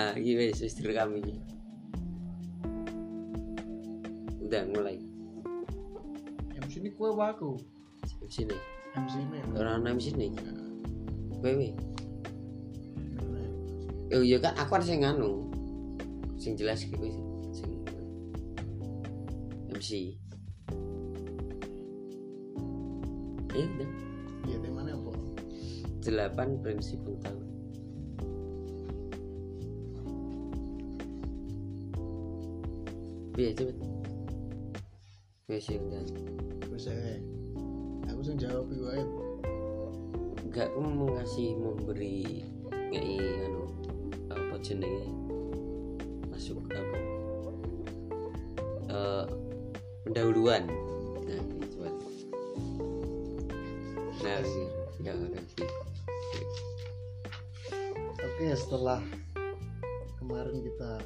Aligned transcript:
ah 0.00 0.16
iki 0.16 0.32
wis 0.32 0.64
wis 0.64 0.72
direkam 0.80 1.12
iki 1.12 1.36
udah 4.40 4.64
mulai. 4.72 4.96
MC 6.56 6.80
ini 6.80 6.90
kue 6.96 7.12
waku 7.12 7.60
sini? 8.26 8.56
MC 8.96 9.14
ini 9.20 9.38
orang 9.60 9.84
nama 9.84 10.00
sini? 10.00 10.32
Wewe 11.44 11.76
oh 14.10 14.24
iya 14.24 14.40
kan 14.40 14.56
aku 14.56 14.80
harus 14.80 14.88
yang 14.88 15.04
nganu. 15.04 15.46
Sing 16.40 16.56
jelas 16.56 16.80
gitu 16.80 17.04
sing 17.52 17.70
MC 19.68 20.16
ya 23.52 23.66
udah. 23.68 23.90
Iya 24.48 24.56
temanya 24.64 24.96
apa 24.96 25.12
delapan 26.00 26.56
prinsip 26.64 26.98
utama 27.04 27.49
Iya 33.38 33.50
cepet 33.54 33.76
ya 35.50 35.58
udah 35.82 36.02
terus 36.62 36.86
saya 36.86 37.18
aku 38.06 38.22
sing 38.22 38.38
jawab 38.38 38.70
iku 38.70 38.86
ae 38.94 39.02
Enggak 40.50 40.66
aku 40.74 40.82
mau 40.82 41.14
ngasih 41.14 41.54
memberi 41.62 42.42
ngei 42.90 43.22
anu 43.46 43.70
apa 44.34 44.58
jenenge? 44.58 45.06
Masuk 46.26 46.58
apa? 46.74 46.98
Eh 48.90 49.24
pendahuluan. 50.02 50.66
Nah 51.22 51.42
coba. 51.70 51.90
Nah 54.26 54.30
ya 54.34 54.38
kasih 54.42 54.66
oke 58.18 58.46
setelah 58.58 58.98
kemarin 60.18 60.66
kita 60.66 60.98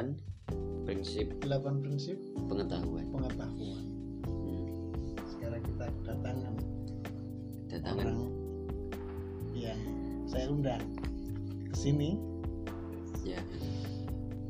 8 0.00 0.16
8 0.48 0.88
prinsip. 0.88 1.26
8 1.44 1.84
prinsip 1.84 2.16
pengetahuan. 2.48 3.04
pengetahuan. 3.12 3.84
Hmm. 4.24 4.64
sekarang 5.28 5.60
kita 5.60 5.86
kedatangan 6.00 6.54
datangan 7.68 8.06
orang 8.16 8.34
yang 9.52 9.80
saya 10.24 10.48
undang 10.48 10.80
ke 11.68 11.76
sini. 11.76 12.16
Ya. 13.20 13.44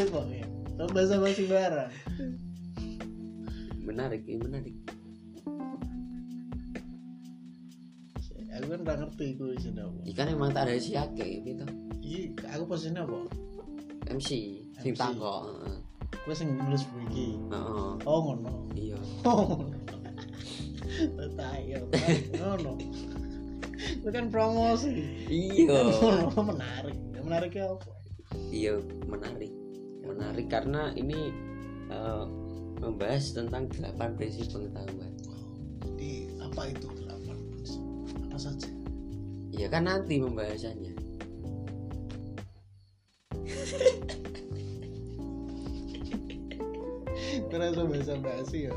kok 0.07 0.25
ya? 0.31 0.47
Kalau 0.79 0.91
bahasa 0.95 1.15
bahasa 1.19 1.43
barang 1.43 1.93
menarik 3.89 4.23
ini 4.29 4.39
menarik. 4.39 4.77
Aku 8.59 8.67
kan 8.75 8.81
nggak 8.85 8.99
ngerti 9.01 9.27
aku 9.35 9.45
isinya 9.57 9.89
apa. 9.89 9.99
Ikan 10.07 10.29
emang 10.29 10.51
tak 10.53 10.69
ada 10.69 10.77
si 10.77 10.93
ake 10.93 11.43
gitu. 11.47 11.65
Iya 12.05 12.21
aku 12.53 12.63
posisinya 12.69 13.03
apa? 13.09 13.27
MC 14.13 14.29
sing 14.79 14.95
heeh. 14.95 15.77
aku 16.09 16.33
sing 16.37 16.55
nulis 16.55 16.85
begini 16.93 17.43
oh 18.05 18.19
ngono. 18.29 18.69
Iya. 18.77 18.99
Oh 19.25 19.57
ngono. 19.57 19.79
Tayo 21.39 21.79
ngono. 22.39 22.73
Itu 23.79 24.09
kan 24.15 24.25
promosi. 24.29 24.91
Iya. 25.27 25.91
Menarik. 26.37 26.97
Menariknya 27.25 27.73
apa? 27.73 27.91
Iya 28.53 28.79
menarik 29.09 29.68
menarik 30.09 30.49
karena 30.49 30.91
ini 30.97 31.31
eh, 31.93 32.25
membahas 32.81 33.37
tentang 33.37 33.69
delapan 33.69 34.17
prinsip 34.17 34.49
pengetahuan. 34.49 35.13
Jadi 35.85 36.33
apa 36.41 36.63
itu 36.73 36.89
delapan 36.97 37.37
prinsip? 37.53 37.83
Apa 38.25 38.39
saja? 38.41 38.71
Iya 39.53 39.67
kan 39.69 39.91
nanti 39.91 40.23
pembahasannya 40.23 40.95
Terasa 47.49 47.81
bahasa 47.89 48.15
basi 48.21 48.69
ya. 48.69 48.75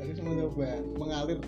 Aku 0.00 0.12
cuma 0.16 0.30
coba 0.40 0.72
mengalir 0.96 1.38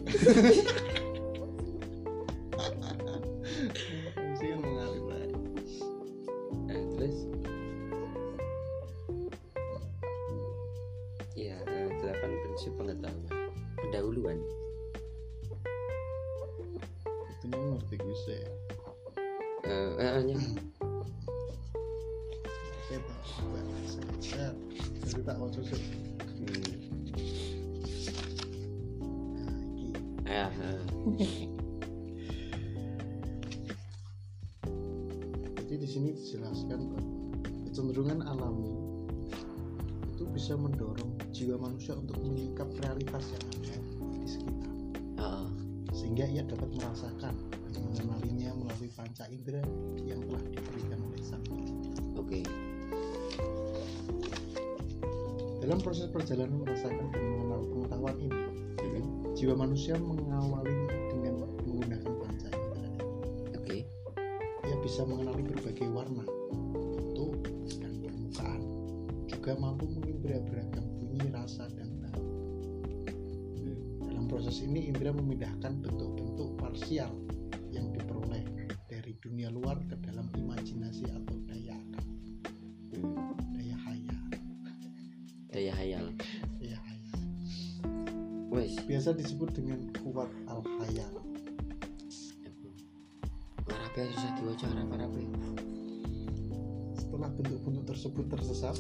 Bentuk-bentuk 97.80 97.96
tersebut 97.96 98.26
tersesat, 98.28 98.76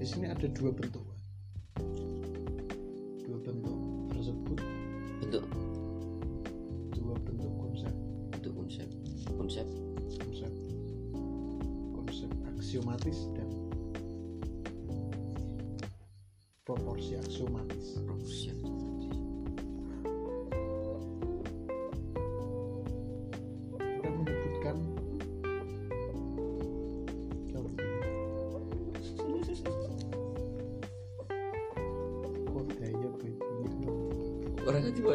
di 0.00 0.06
sini 0.08 0.32
ada 0.32 0.48
dua 0.56 0.72
bentuk. 0.72 1.04
Dua 3.28 3.36
bentuk 3.44 3.76
tersebut, 4.16 4.58
bentuk? 5.20 5.44
Dua 6.96 7.12
bentuk 7.20 7.52
konsep, 7.60 7.92
bentuk 8.32 8.56
konsep. 8.56 8.88
Konsep. 9.36 9.68
Konsep, 10.16 10.52
konsep 11.92 12.30
aksiomatis 12.48 13.28
dan 13.36 13.52
proporsi 16.64 17.20
aksiomatis. 17.20 18.00
Proporsi 18.00 18.48
kita 18.48 18.77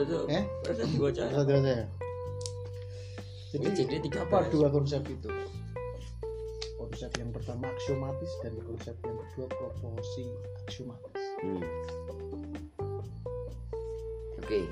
eh 0.01 0.43
saya. 1.61 1.85
Jadi, 3.53 3.69
Jadi 3.77 3.95
tiga 4.09 4.25
apa 4.25 4.49
dua 4.49 4.73
konsep 4.73 5.05
itu? 5.05 5.29
Konsep 6.81 7.13
yang 7.21 7.29
pertama 7.29 7.69
aksiomatis 7.69 8.33
dan 8.41 8.57
konsep 8.65 8.97
yang 9.05 9.17
kedua 9.29 9.45
proporsi 9.49 10.25
aksiomatis. 10.65 11.21
Hmm. 11.45 11.61
Oke. 14.41 14.65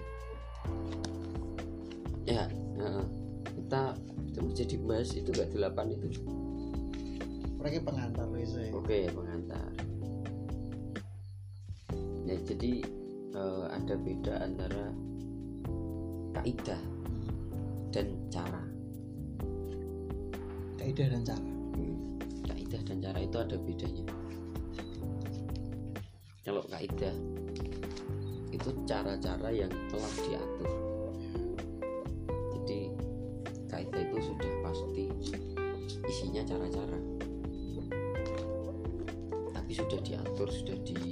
Ya, 2.26 2.50
nah, 2.78 3.06
kita 3.54 3.94
itu 4.34 4.66
jadi 4.66 4.76
bahas 4.82 5.14
itu 5.14 5.30
gak 5.30 5.54
delapan 5.54 5.94
itu. 5.94 6.26
Mereka 7.62 7.86
pengantar 7.86 8.26
Reza 8.34 8.66
ya. 8.66 8.74
Oke, 8.74 9.14
pengantar. 9.14 9.70
Ya, 12.26 12.36
jadi 12.42 12.82
eh, 13.38 13.66
ada 13.70 13.94
beda 14.02 14.34
antara 14.42 14.90
kaidah 16.42 16.82
dan 17.94 18.18
cara. 18.34 18.66
Kaidah 20.82 21.08
dan 21.14 21.22
cara. 21.22 21.52
Kaidah 22.50 22.82
dan 22.82 22.98
cara 22.98 23.20
itu 23.22 23.38
ada 23.38 23.58
bedanya. 23.62 24.06
Kalau 26.42 26.66
kaidah 26.66 27.14
itu 28.50 28.70
cara-cara 28.90 29.54
yang 29.54 29.70
telah 29.94 30.14
diatur. 30.26 30.72
Jadi 32.58 32.90
kaidah 33.70 34.02
itu 34.02 34.18
sudah 34.34 34.54
pasti 34.66 35.04
isinya 36.10 36.42
cara-cara. 36.42 36.98
Tapi 39.54 39.72
sudah 39.78 40.02
diatur, 40.02 40.50
sudah 40.50 40.78
di 40.90 41.11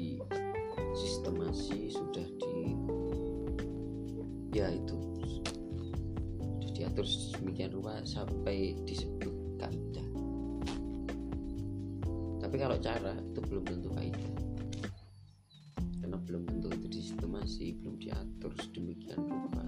diatur 7.00 7.32
sedemikian 7.32 7.72
rupa 7.72 7.96
sampai 8.04 8.76
disebut 8.84 9.32
kaidah. 9.56 10.08
Tapi 12.44 12.56
kalau 12.60 12.76
cara 12.76 13.16
itu 13.16 13.40
belum 13.40 13.64
tentu 13.64 13.88
kaidah. 13.96 14.36
Karena 16.04 16.20
belum 16.20 16.44
tentu 16.44 16.68
itu 16.76 16.88
disistemasi, 16.92 17.80
belum 17.80 18.04
diatur 18.04 18.52
sedemikian 18.60 19.16
rupa. 19.16 19.64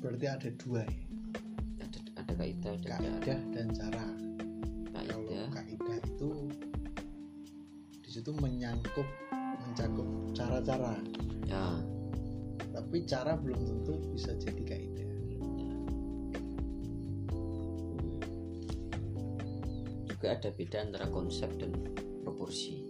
Berarti 0.00 0.24
ada 0.24 0.48
dua 0.56 0.88
ya. 0.88 1.04
Ada 1.84 1.98
ada 2.16 2.32
kaidah, 2.32 2.72
ada 2.72 2.80
cara. 2.80 3.04
Kaidah 3.20 3.40
dan 3.52 3.68
cara. 3.76 4.06
Kalau 4.96 5.20
Kaidah, 5.28 5.46
kaidah 5.52 5.98
itu 6.00 6.30
di 8.00 8.08
situ 8.08 8.32
menyangkut 8.40 9.08
mencakup 9.36 10.08
cara-cara. 10.32 10.96
ya, 11.44 11.76
Tapi 12.72 13.04
cara 13.04 13.36
belum 13.36 13.60
tentu 13.68 14.00
bisa 14.16 14.32
jadi 14.40 14.64
kaidah. 14.64 15.09
Juga 20.20 20.36
ada 20.36 20.52
beda 20.52 20.84
antara 20.84 21.08
konsep 21.08 21.48
dan 21.56 21.72
proporsi 22.20 22.84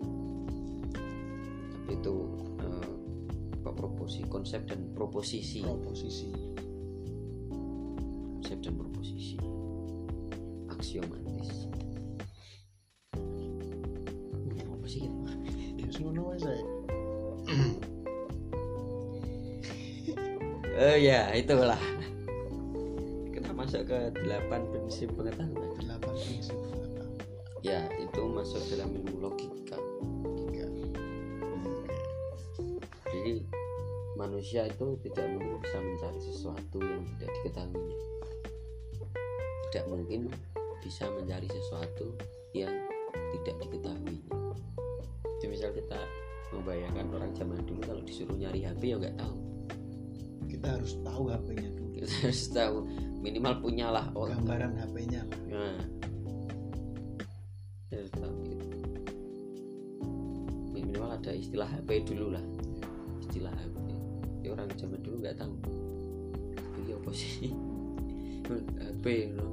tapi 1.71 1.95
itu 1.95 2.15
eh, 2.59 2.91
apa 3.63 3.71
proporsi 3.71 4.27
konsep 4.27 4.67
dan 4.67 4.91
proposisi 4.91 5.63
Proposisi. 5.63 6.27
konsep 8.35 8.59
dan 8.67 8.75
proposisi 8.75 9.39
aksiomatis 10.75 11.71
apa 14.67 14.87
sih 14.91 15.07
ya 15.07 15.13
Ya 15.79 15.87
saya. 16.35 16.65
oh 20.83 20.97
ya 20.99 21.31
itulah 21.39 21.79
kita 23.31 23.55
masuk 23.55 23.87
ke 23.87 23.99
delapan 24.19 24.67
prinsip 24.75 25.15
pengetahuan 25.15 25.55
Delapan 25.55 25.55
prinsip 25.55 25.70
pengetahuan. 25.70 25.70
Ya 27.71 27.81
itu 28.03 28.21
masuk 28.27 28.59
dalam 28.75 28.91
ilmu 28.91 29.31
logika 29.31 29.79
Tiga. 30.43 30.67
jadi 33.07 33.35
manusia 34.19 34.67
itu 34.67 34.99
tidak 35.07 35.27
mungkin 35.31 35.63
bisa 35.63 35.79
mencari 35.79 36.19
sesuatu 36.19 36.79
yang 36.83 37.03
tidak 37.15 37.31
diketahuinya 37.39 37.99
tidak 39.71 39.85
mungkin 39.87 40.21
bisa 40.83 41.07
mencari 41.15 41.47
sesuatu 41.47 42.07
yang 42.59 42.75
tidak 43.39 43.55
diketahuinya 43.63 44.35
jadi 45.39 45.47
misal 45.47 45.71
kita 45.71 46.01
membayangkan 46.51 47.07
orang 47.15 47.31
zaman 47.33 47.63
dulu 47.65 47.81
kalau 47.87 48.03
disuruh 48.05 48.37
nyari 48.37 48.67
HP 48.67 48.93
ya 48.93 48.97
nggak 49.01 49.17
tahu. 49.17 49.37
Kita 50.51 50.67
harus 50.77 50.93
tahu 51.01 51.23
HP-nya 51.31 51.71
dulu. 51.73 51.89
kita 51.97 52.07
harus 52.21 52.43
tahu. 52.53 52.77
Minimal 53.25 53.55
punyalah 53.65 54.13
oh 54.13 54.29
Gambaran 54.29 54.77
HP-nya 54.77 55.25
lah. 55.25 55.41
nah 55.49 55.81
istilah 61.61 61.77
HP 61.77 61.91
dulu 62.09 62.27
lah. 62.33 62.45
Istilah 63.21 63.53
HP 63.53 63.77
ya? 64.41 64.49
Orang 64.57 64.73
zaman 64.81 64.97
dulu 65.05 65.17
nggak 65.21 65.37
tahu. 65.37 65.53
Ini 66.57 66.97
apa 66.97 67.11
sih? 67.13 67.53
HP 68.81 69.05
no. 69.37 69.45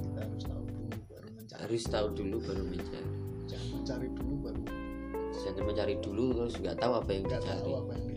Kita 0.00 0.24
harus 0.24 0.40
tahu 0.48 0.64
dulu 0.64 0.96
baru 1.04 1.28
mencari. 1.36 1.60
harus 1.60 1.84
tahu 1.84 2.06
dulu 2.16 2.36
baru 2.48 2.62
mencari. 2.64 3.10
Jangan 3.44 3.68
mencari 3.76 4.08
dulu 4.08 4.34
baru. 4.40 4.62
Jangan 5.36 5.62
mencari 5.68 5.94
dulu 6.00 6.24
terus 6.32 6.54
nggak 6.64 6.76
tahu 6.80 6.92
apa 6.96 7.10
yang 7.12 7.22
nggak 7.28 7.42
dicari. 7.44 7.60
tahu 7.60 7.72
apa 7.76 7.92
yang 7.92 8.11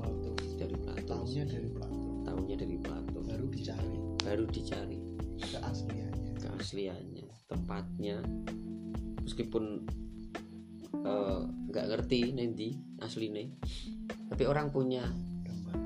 Plato. 0.00 0.30
dari 0.56 0.76
Plato 0.80 1.04
Tahunya 1.04 1.44
dari 1.44 1.68
Plato. 1.68 2.08
tahunya 2.24 2.56
dari 2.56 2.76
Plato 2.80 3.18
Baru 3.20 3.46
dicari 3.52 3.96
baru 4.20 4.44
dicari 4.48 4.98
keasliannya. 5.40 6.32
keasliannya 6.40 7.26
tempatnya 7.48 8.16
meskipun 9.24 9.64
eh, 11.00 11.40
nggak 11.70 11.86
ngerti 11.92 12.32
nanti 12.36 12.68
aslinya 13.00 13.46
tapi 14.30 14.44
orang 14.46 14.70
punya 14.70 15.04
Gambar. 15.44 15.76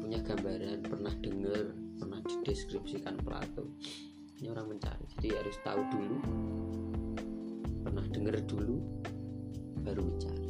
punya 0.00 0.18
gambaran 0.24 0.78
pernah 0.86 1.14
dengar 1.20 1.64
pernah 1.98 2.20
dideskripsikan 2.24 3.18
Plato 3.20 3.66
ini 4.40 4.48
orang 4.48 4.72
mencari 4.72 5.04
jadi 5.20 5.44
harus 5.44 5.56
tahu 5.60 5.80
dulu 5.92 6.16
pernah 7.84 8.04
dengar 8.08 8.36
dulu 8.46 8.76
baru 9.84 10.00
mencari 10.06 10.48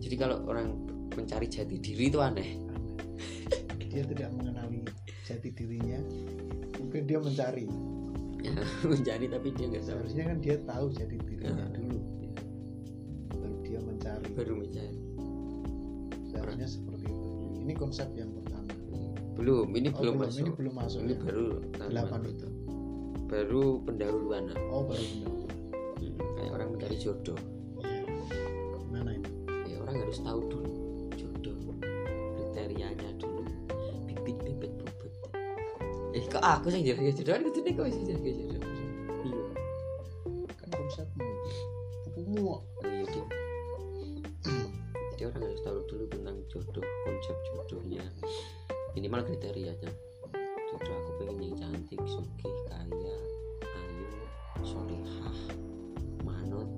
jadi 0.00 0.14
kalau 0.16 0.44
orang 0.48 0.76
mencari 1.14 1.46
jati 1.46 1.76
diri 1.76 2.04
itu 2.06 2.18
aneh 2.18 2.50
Dia 3.82 4.02
tidak 4.02 4.32
mengenali 4.32 4.80
jati 5.22 5.52
dirinya. 5.52 6.00
Mungkin 6.76 7.04
dia 7.04 7.20
mencari. 7.20 7.68
ya, 8.40 8.52
mencari 8.90 9.28
tapi 9.28 9.48
dia 9.52 9.66
nggak 9.68 9.82
tahu 9.82 9.92
Seharusnya 9.92 10.24
kan 10.26 10.36
dia 10.40 10.56
tahu 10.62 10.86
jati 10.90 11.16
dirinya 11.18 11.52
Ya. 11.52 11.66
dulu. 11.70 11.98
Baru 13.30 13.56
dia 13.62 13.78
mencari. 13.78 14.28
baru 14.32 14.52
mencari 14.56 14.98
Seharusnya 16.26 16.66
seperti 16.66 17.04
itu. 17.06 17.28
Ini 17.60 17.72
konsep 17.74 18.08
yang 18.12 18.32
pertama. 18.32 18.60
belum 19.32 19.68
ini 19.72 19.88
Oh, 19.88 19.96
belum 19.98 20.14
belum. 20.14 20.24
masuk 20.24 20.40
Ini 20.40 20.50
belum 20.54 20.74
masuk. 20.74 21.00
ini 21.02 21.12
ya? 21.12 21.20
baru 21.20 21.44
Delapan 21.88 22.20
itu. 22.26 22.48
baru 23.26 23.64
pendahuluan 23.82 24.44
Oh 24.68 24.82
baru 24.84 25.04
pendahuluan. 25.06 25.56
Hmm, 25.96 26.16
kayak 26.36 26.50
orang 26.50 26.68
mencari 26.70 26.96
jodoh. 26.96 27.38
Gimana 28.82 29.10
itu? 29.14 29.30
ya 29.64 29.76
orang 29.80 29.96
harus 29.98 30.18
tahu 30.18 30.40
dulu 30.48 30.72
kriterianya 32.72 33.10
dulu. 33.20 33.44
Bibit 34.08 34.38
bibit 34.48 34.72
bobot 34.80 35.12
eh 36.12 36.24
kok 36.28 36.44
aku 36.44 36.72
sih 36.72 36.84
jadi 36.84 37.12
jodoh 37.12 37.32
kan 37.36 37.42
kudu 37.48 37.60
kok 37.72 37.88
sih 37.92 38.04
jadi 38.04 38.30
jodoh 38.48 38.72
iya. 39.28 39.44
Kan 40.56 40.68
konsepmu. 40.72 41.28
Oh 42.48 42.60
iya 42.84 43.04
Dik. 43.08 43.26
jadi 45.12 45.22
orang 45.28 45.42
harus 45.44 45.60
tahu 45.64 45.78
dulu 45.88 46.04
tentang 46.08 46.36
jodoh 46.48 46.84
konsep 47.04 47.36
jodohnya. 47.52 48.04
Minimal 48.96 49.20
kriterianya. 49.24 49.92
Jodoh 50.72 50.94
aku 50.96 51.10
pengen 51.20 51.52
yang 51.52 51.56
cantik 51.60 52.00
sugih 52.08 52.56
kaya 52.72 53.16
ayu 53.64 54.08
solehah 54.64 55.36
manut. 56.24 56.68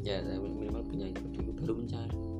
Ya 0.00 0.20
minimal 0.40 0.80
punya 0.84 1.12
itu 1.12 1.24
dulu 1.28 1.50
baru 1.60 1.74
mencari 1.76 2.35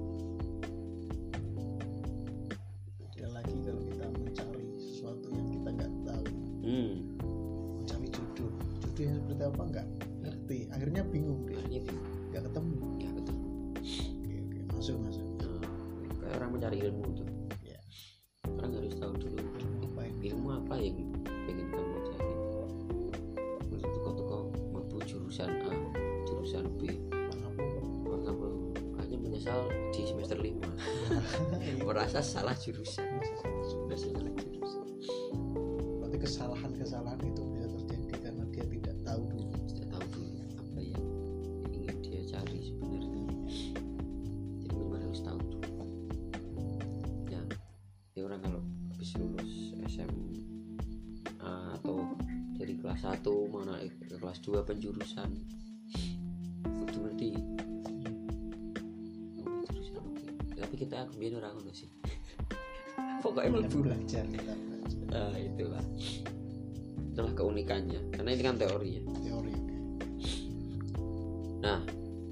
merasa 32.66 33.38
salah 33.38 33.54
jurusan 33.62 33.86
merasa 33.86 34.06
salah 34.10 34.32
jurusan. 34.42 34.86
Berarti 36.02 36.18
kesalahan-kesalahan 36.18 37.20
itu 37.22 37.42
bisa 37.54 37.66
terjadi 37.70 38.06
karena 38.26 38.44
dia 38.50 38.64
tidak 38.66 38.96
tahu. 39.06 39.22
Dulu 39.30 39.54
tidak 39.70 39.86
tahu 39.94 40.04
dulu 40.10 40.34
apa 40.42 40.78
yang 40.82 41.04
ingin 41.70 41.96
dia 42.02 42.22
cari 42.26 42.58
sebenarnya. 42.66 43.22
Jadi 44.66 44.74
memang 44.74 45.00
harus 45.06 45.20
tahu 45.22 45.38
dulu 45.46 45.70
ya 47.30 47.42
ya 48.18 48.20
orang 48.26 48.40
kalau 48.42 48.62
habis 48.90 49.10
lulus 49.14 49.52
SMA 49.86 50.42
atau 51.46 52.02
dari 52.58 52.74
kelas 52.82 53.06
1 53.06 53.22
mau 53.46 53.62
naik 53.62 53.94
ke 54.10 54.18
kelas 54.18 54.42
2 54.42 54.66
penjurusan 54.66 55.30
pokoknya 63.36 63.52
Kan 63.52 63.60
mlebu 63.60 63.78
belajar. 63.84 64.24
Nah, 65.12 65.34
itulah. 65.36 65.84
Itulah 67.12 67.32
keunikannya. 67.36 68.00
Karena 68.08 68.30
ini 68.32 68.42
kan 68.42 68.56
teori 68.56 68.90
ya. 68.96 69.02
Teori. 69.04 69.54
Nah, 71.60 71.80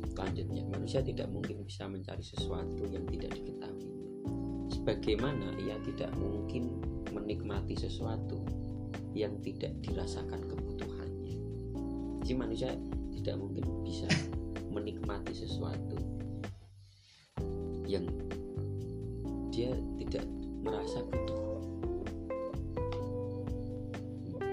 selanjutnya 0.08 0.64
manusia 0.72 1.04
tidak 1.04 1.28
mungkin 1.28 1.60
bisa 1.68 1.84
mencari 1.84 2.24
sesuatu 2.24 2.88
yang 2.88 3.04
tidak 3.12 3.36
diketahuinya. 3.36 4.08
Sebagaimana 4.72 5.60
ia 5.60 5.76
tidak 5.84 6.08
mungkin 6.16 6.80
menikmati 7.12 7.76
sesuatu 7.76 8.40
yang 9.12 9.36
tidak 9.44 9.76
dirasakan 9.84 10.40
kebutuhannya. 10.48 11.36
Jadi 12.24 12.32
manusia 12.32 12.72
tidak 13.12 13.36
mungkin 13.36 13.64
bisa 13.84 14.08
menikmati 14.72 15.36
sesuatu 15.36 16.00
yang 17.84 18.08
dia 19.52 19.70
tidak 20.00 20.26
merasa 20.64 21.04
butuh. 21.04 21.60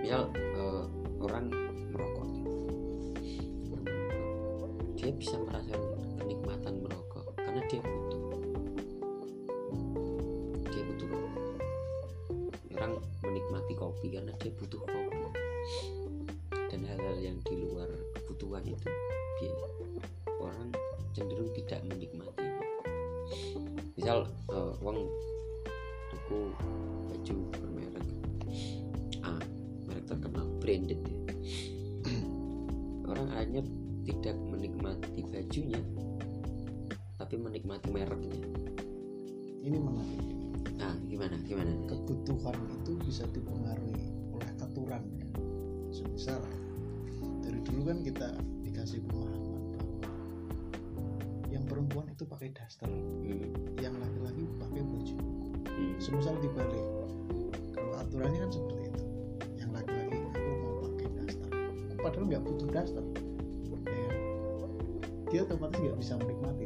Misal 0.03 0.27
eh, 0.35 0.83
orang 1.23 1.47
merokok 1.95 2.27
dia 5.01 5.09
bisa 5.17 5.33
merasakan 5.33 5.60
Semisal 45.91 46.39
dari 47.43 47.59
dulu 47.67 47.91
kan 47.91 47.99
kita 47.99 48.27
dikasih 48.63 49.03
pemahaman 49.05 49.43
bahwa 49.43 50.07
yang 51.51 51.63
perempuan 51.67 52.07
itu 52.07 52.23
pakai 52.23 52.49
daster, 52.55 52.87
Hmm, 52.87 53.51
yang 53.75 53.91
laki-laki 53.99 54.47
pakai 54.55 54.81
baju. 54.87 55.15
hmm, 55.67 55.93
Semisal 55.99 56.39
dibalik, 56.39 56.85
kalau 57.75 57.93
aturannya 57.99 58.39
kan 58.47 58.51
seperti 58.55 58.81
itu. 58.87 59.03
Yang 59.59 59.69
laki-laki 59.83 60.17
aku 60.31 60.39
mau 60.63 60.75
pakai 60.87 61.07
daster, 61.19 61.51
padahal 61.99 62.25
nggak 62.31 62.43
butuh 62.47 62.69
daster, 62.71 63.03
ya? 63.83 64.11
Dia 65.27 65.39
otomatis 65.43 65.79
nggak 65.79 65.97
bisa 65.99 66.13
menikmati 66.23 66.65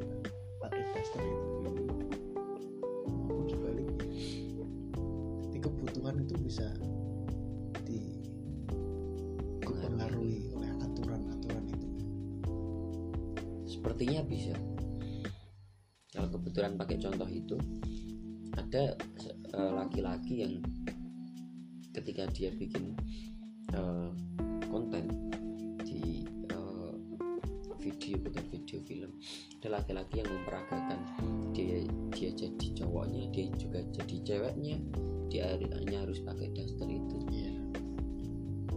ceweknya 34.25 34.81
dia 35.29 35.53
hanya 35.53 36.01
harus 36.01 36.19
pakai 36.25 36.49
daster 36.51 36.89
itu. 36.89 37.17
Iya. 37.29 37.53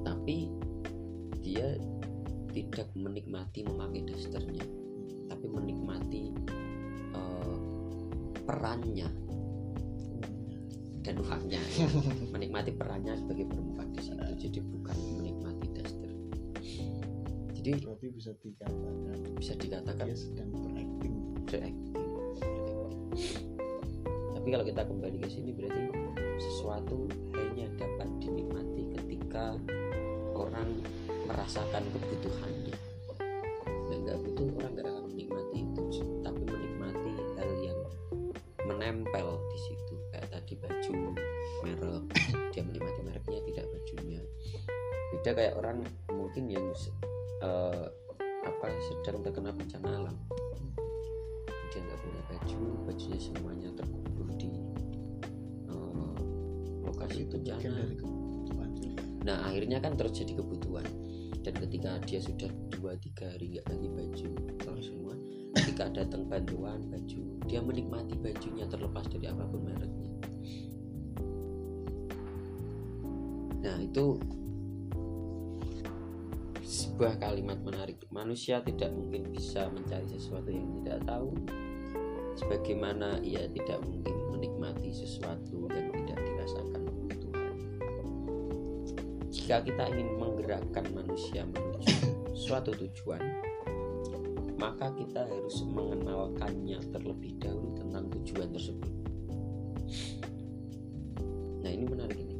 Tapi 0.05 0.52
dia 1.40 1.81
tidak 2.52 2.88
menikmati 2.93 3.64
memakai 3.64 4.05
dasternya 4.05 4.64
tapi 5.28 5.47
menikmati 5.49 6.35
eh, 7.14 7.57
perannya 8.45 9.09
dan 11.05 11.14
uangnya 11.25 11.61
ya. 11.61 11.87
menikmati 12.35 12.75
perannya 12.75 13.17
sebagai 13.17 13.49
perempuan 13.49 13.88
di 13.95 14.00
situ 14.02 14.25
jadi 14.38 14.59
bukan 14.61 14.97
menikmati 15.21 15.67
daster. 15.73 16.11
Jadi 17.59 17.71
berarti 17.85 18.07
bisa 18.12 18.31
dikatakan 18.38 19.19
bisa 19.38 19.52
dikatakan 19.57 20.05
dia 20.05 20.17
sedang 20.19 20.50
berakting. 20.52 21.14
Berakting 21.49 22.08
kita 24.78 24.94
kembali 24.94 25.18
ke 25.18 25.26
sini 25.26 25.50
berarti 25.58 25.90
sesuatu 26.38 27.11
hanya 27.35 27.66
dapat 27.82 28.06
dinikmati 28.23 28.87
ketika 28.94 29.58
orang 30.38 30.70
merasakan 31.26 31.82
kebutuhannya 31.90 32.78
dan 33.66 33.99
nggak 34.06 34.18
butuh 34.23 34.47
orang 34.54 34.70
nggak 34.78 34.87
akan 34.87 35.04
menikmati 35.11 35.66
itu 35.66 35.82
tapi 36.23 36.42
menikmati 36.47 37.11
hal 37.11 37.50
yang 37.58 37.80
menempel 38.70 39.42
di 39.50 39.58
situ. 39.66 39.94
Kayak 40.14 40.30
tadi 40.30 40.54
baju 40.62 40.94
merek 41.66 42.02
dia 42.54 42.62
menikmati 42.62 43.00
mereknya 43.02 43.40
tidak 43.50 43.66
bajunya. 43.75 44.23
Beda 45.11 45.30
kayak 45.35 45.54
orang 45.58 45.82
mungkin 46.06 46.54
yang 46.54 46.70
eh, 47.42 47.87
apa 48.47 48.66
sedang 48.87 49.26
terkena 49.26 49.50
bencana 49.50 50.06
alam 50.06 50.38
nah 59.28 59.44
akhirnya 59.44 59.76
kan 59.85 59.92
terjadi 59.92 60.40
kebutuhan. 60.40 60.88
Dan 61.44 61.54
ketika 61.64 62.00
dia 62.08 62.20
sudah 62.25 62.49
dua 62.73 62.97
tiga 62.97 63.28
hari 63.28 63.56
nggak 63.56 63.64
ganti 63.68 63.88
baju 63.92 64.28
terus 64.58 64.85
semua 64.90 65.14
ketika 65.56 65.85
datang 65.92 66.28
bantuan 66.28 66.80
baju 66.88 67.20
dia 67.44 67.61
menikmati 67.61 68.16
bajunya 68.16 68.64
terlepas 68.64 69.04
dari 69.12 69.28
apa 69.28 69.44
pun 69.44 69.61
mereknya. 69.68 70.12
Nah 73.68 73.76
itu 73.85 74.16
sebuah 76.68 77.20
kalimat 77.20 77.61
menarik. 77.64 78.00
Manusia 78.12 78.61
tidak 78.64 78.92
mungkin 78.92 79.28
bisa 79.32 79.68
mencari 79.73 80.08
sesuatu 80.08 80.49
yang 80.49 80.68
tidak 80.82 81.04
tahu 81.04 81.32
sebagaimana 82.38 83.18
ia 83.25 83.49
tidak 83.50 83.82
mungkin 83.82 84.14
menikmati 84.30 84.94
sesuatu 84.94 85.66
yang 85.73 85.90
tidak 85.90 86.18
dirasakan 86.23 86.77
jika 89.49 89.64
kita 89.64 89.88
ingin 89.97 90.21
menggerakkan 90.21 90.85
manusia 90.93 91.40
menuju 91.49 91.88
suatu 92.45 92.69
tujuan 92.69 93.17
maka 94.61 94.93
kita 94.93 95.25
harus 95.25 95.64
mengenalkannya 95.64 96.76
terlebih 96.93 97.33
dahulu 97.40 97.73
tentang 97.73 98.12
tujuan 98.12 98.52
tersebut. 98.52 98.93
Nah 101.64 101.71
ini 101.73 101.88
menarik 101.88 102.21
ini. 102.21 102.37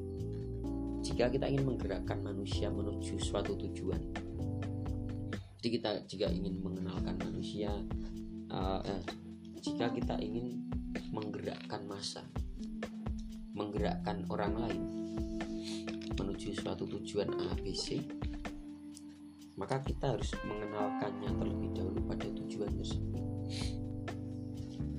Jika 1.01 1.33
kita 1.33 1.49
ingin 1.49 1.65
menggerakkan 1.65 2.21
manusia 2.21 2.69
menuju 2.69 3.17
suatu 3.17 3.57
tujuan 3.57 4.05
jadi 5.65 5.69
kita 5.81 5.91
jika 6.13 6.27
ingin 6.29 6.61
mengenalkan 6.61 7.17
manusia 7.25 7.73
uh, 8.53 8.85
eh, 8.85 9.03
jika 9.65 9.97
kita 9.97 10.21
ingin 10.21 10.61
menggerakkan 11.09 11.89
masa 11.89 12.21
menggerakkan 13.57 14.29
orang 14.29 14.55
lain 14.61 14.98
menuju 16.19 16.59
suatu 16.59 16.85
tujuan 16.87 17.31
ABC 17.55 18.03
maka 19.59 19.83
kita 19.83 20.15
harus 20.15 20.31
mengenalkannya 20.47 21.31
terlebih 21.35 21.71
dahulu 21.75 22.01
pada 22.07 22.27
tujuan 22.31 22.71
tersebut. 22.79 23.25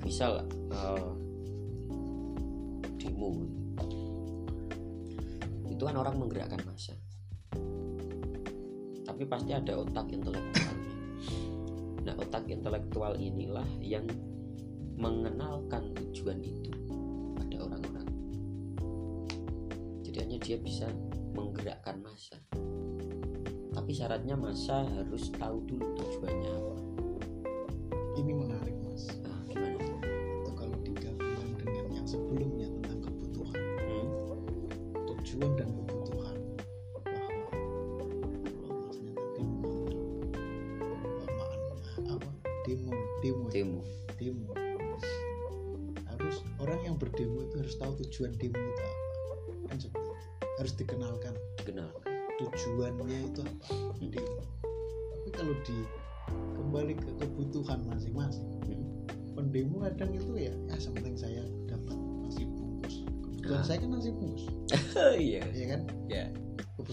Misal 0.03 0.43
uh, 0.75 1.15
demo. 2.99 3.47
Itu 5.71 5.83
kan 5.87 5.95
orang 5.95 6.19
menggerakkan 6.19 6.59
masa 6.67 6.91
tapi 9.19 9.35
pasti 9.35 9.51
ada 9.51 9.75
otak 9.75 10.07
intelektualnya. 10.15 10.95
Nah 12.07 12.15
otak 12.15 12.47
intelektual 12.47 13.19
inilah 13.19 13.67
yang 13.83 14.07
mengenalkan 14.95 15.91
tujuan 15.91 16.39
itu 16.39 16.71
pada 17.35 17.67
orang-orang. 17.67 18.07
Jadi 20.07 20.17
hanya 20.23 20.39
dia 20.39 20.55
bisa 20.55 20.87
menggerakkan 21.47 21.95
masa 22.03 22.35
tapi 23.71 23.91
syaratnya 23.95 24.35
masa 24.35 24.83
harus 24.99 25.31
tahu 25.39 25.63
dulu 25.63 25.85
tujuannya 25.95 26.51
apa 26.51 26.88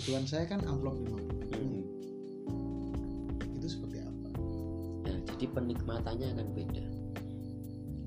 kebutuhan 0.06 0.22
saya 0.30 0.46
kan 0.46 0.62
amplop 0.70 0.94
50 1.02 1.50
Hmm. 1.50 1.82
itu 3.58 3.66
seperti 3.66 4.06
apa 4.06 4.28
Nah, 5.02 5.18
jadi 5.34 5.50
penikmatannya 5.50 6.30
akan 6.30 6.48
beda. 6.54 6.84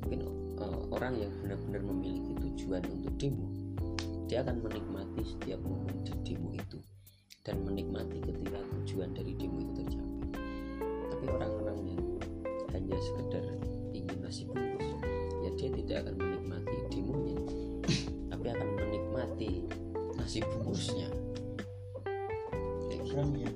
Mungkin 0.08 0.20
uh, 0.63 0.79
orang 0.96 1.20
yang 1.20 1.27
benar-benar 1.44 1.84
memiliki 1.84 2.39
tujuan 2.39 2.88
untuk 2.88 3.12
demo, 3.20 3.51
dia 4.32 4.48
akan 4.48 4.63
menikmati 4.63 5.27
setiap 5.27 5.60
momen 5.60 5.91
di 6.08 6.15
demo 6.24 6.56
itu 6.56 6.79
dan 7.44 7.68
menikmati 7.68 8.24
ketika 8.24 8.63
tujuan 8.79 9.12
dari 9.12 9.36
demo 9.36 9.60
itu 9.60 9.84
tercapai. 9.84 10.39
Tapi 11.12 11.25
orang-orang 11.36 11.79
yang 11.83 12.03
hanya 12.79 12.96
sekedar 12.96 13.44
ingin 13.92 14.24
nasi 14.24 14.48
bungkus, 14.48 14.88
ya 15.44 15.51
dia 15.59 15.68
tidak 15.75 16.07
akan 16.07 16.16
menikmati 16.16 16.75
demonya, 16.96 17.35
tapi 18.31 18.46
akan 18.55 18.68
menikmati 18.88 19.68
nasi 20.16 20.40
bungkusnya. 20.48 21.28
Orang 23.20 23.36
yang 23.36 23.51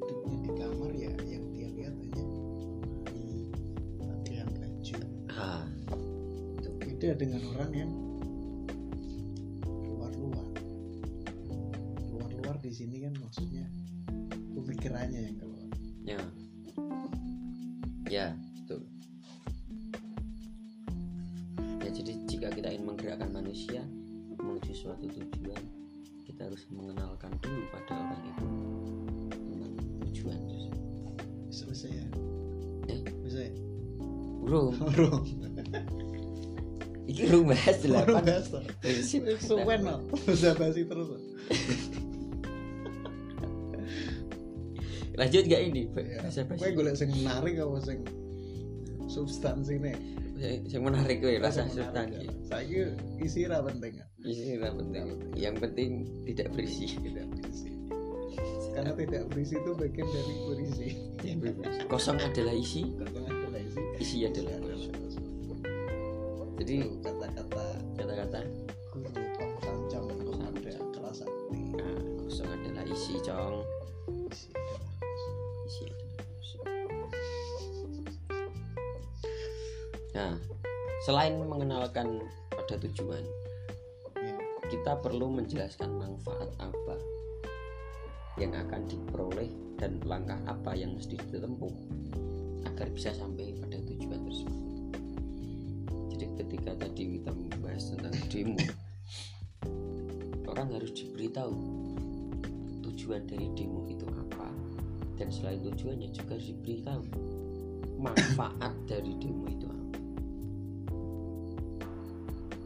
hidupnya 0.00 0.36
di 0.40 0.50
kamar 0.56 0.92
ya 0.96 1.12
yang 1.28 1.44
dia 1.52 1.68
lihat 1.76 1.92
hanya 1.92 2.24
lemari 2.24 3.52
pakaian 4.00 4.48
baju 4.48 4.96
Ah, 5.28 5.68
beda 6.80 7.12
dengan 7.12 7.44
orang 7.52 7.70
yang 7.76 7.92
luar-luar. 9.68 10.48
Luar-luar 12.16 12.56
di 12.64 12.72
sini 12.72 13.04
kan 13.04 13.12
maksudnya 13.20 13.68
pemikirannya 14.56 15.20
yang 15.20 15.36
keluar. 15.36 15.68
Ya. 16.08 16.20
Ya, 18.08 18.26
betul. 18.56 18.88
Ya, 21.84 21.88
jadi 21.92 22.12
jika 22.24 22.48
kita 22.56 22.72
ingin 22.72 22.88
menggerakkan 22.88 23.28
manusia 23.36 23.84
menuju 24.40 24.72
suatu 24.72 25.12
tujuan, 25.12 25.83
kita 26.34 26.50
harus 26.50 26.66
mengenalkan 26.66 27.30
dulu 27.38 27.62
pada 27.70 27.94
orang 27.94 28.22
itu 28.26 28.46
tentang 29.30 29.74
tujuan 30.02 30.40
selesai 31.46 31.90
ya? 31.94 32.06
Eh? 32.90 33.00
selesai 33.22 33.48
Bro, 34.42 34.74
orang 34.74 35.22
ini 37.06 37.22
lu 37.30 37.46
bahas 37.46 37.78
delapan. 37.86 38.18
biasa 38.26 38.66
prinsip. 38.82 39.22
suwen 39.46 39.86
no 39.86 40.02
bisa 40.26 40.58
basi 40.58 40.82
terus. 40.82 41.14
Lanjut 45.14 45.46
gak 45.46 45.62
ini? 45.70 45.86
ya 45.94 46.18
Bahasa 46.18 46.42
gue 46.42 46.50
bahasa. 46.58 46.74
golek 46.74 46.94
sing 46.98 47.14
menarik 47.14 47.54
apa 47.62 47.78
sing 47.78 47.98
substansi 49.06 49.78
nih 49.78 49.94
Yang 50.66 50.82
menarik 50.82 51.22
gue 51.22 51.38
rasa 51.38 51.70
substansi. 51.70 52.26
saya 52.50 52.90
isi 53.22 53.46
penting 53.46 54.02
kan? 54.24 54.32
Ini 54.32 54.56
yang 54.56 54.76
penting. 54.80 55.06
Yang 55.36 55.56
penting 55.60 55.90
tidak 56.24 56.48
berisi. 56.56 56.86
tidak 56.96 57.26
berisi. 57.36 57.68
Karena 58.74 58.90
tidak 58.96 59.22
berisi 59.30 59.54
itu 59.54 59.70
bagian 59.78 60.08
dari 60.10 60.34
berisi 60.50 60.88
Kosong 61.86 62.18
adalah 62.18 62.54
isi, 62.56 62.82
kosong 62.98 63.24
adalah 63.30 63.60
isi. 63.62 63.80
Isi 64.02 64.16
adalah 64.26 64.58
kosong. 64.64 64.96
Jadi 66.58 66.76
kata-kata 67.04 67.66
kata-kata. 68.00 68.40
guru 68.94 69.10
kelas 70.94 71.18
sakti 71.18 71.60
nah, 71.74 71.98
kosong 72.26 72.50
adalah 72.50 72.84
isi 72.90 73.14
cong. 73.22 73.56
Isi 74.30 74.46
adalah 74.54 74.90
isi 75.66 75.82
adalah 75.86 76.22
kosong. 76.34 76.66
nah 80.14 80.32
selain 81.06 81.34
mengenalkan 81.42 82.22
pada 82.50 82.74
tujuan 82.86 83.22
kita 84.84 85.00
perlu 85.00 85.32
menjelaskan 85.32 85.96
manfaat 85.96 86.52
apa 86.60 87.00
yang 88.36 88.52
akan 88.52 88.84
diperoleh 88.84 89.48
dan 89.80 89.96
langkah 90.04 90.36
apa 90.44 90.76
yang 90.76 90.92
mesti 90.92 91.16
ditempuh 91.16 91.72
agar 92.68 92.92
bisa 92.92 93.16
sampai 93.16 93.56
pada 93.64 93.80
tujuan 93.80 94.20
tersebut. 94.28 94.60
Jadi 96.12 96.26
ketika 96.36 96.76
tadi 96.76 97.16
kita 97.16 97.32
membahas 97.32 97.96
tentang 97.96 98.12
demo 98.28 98.60
orang 100.52 100.68
harus 100.76 100.92
diberitahu 100.92 101.56
tujuan 102.84 103.24
dari 103.24 103.48
demo 103.56 103.88
itu 103.88 104.04
apa 104.04 104.52
dan 105.16 105.32
selain 105.32 105.64
tujuannya 105.64 106.12
juga 106.12 106.36
harus 106.36 106.52
diberitahu 106.52 107.04
manfaat 107.96 108.76
dari 108.84 109.16
demo 109.16 109.48
itu 109.48 109.64
apa. 109.64 109.98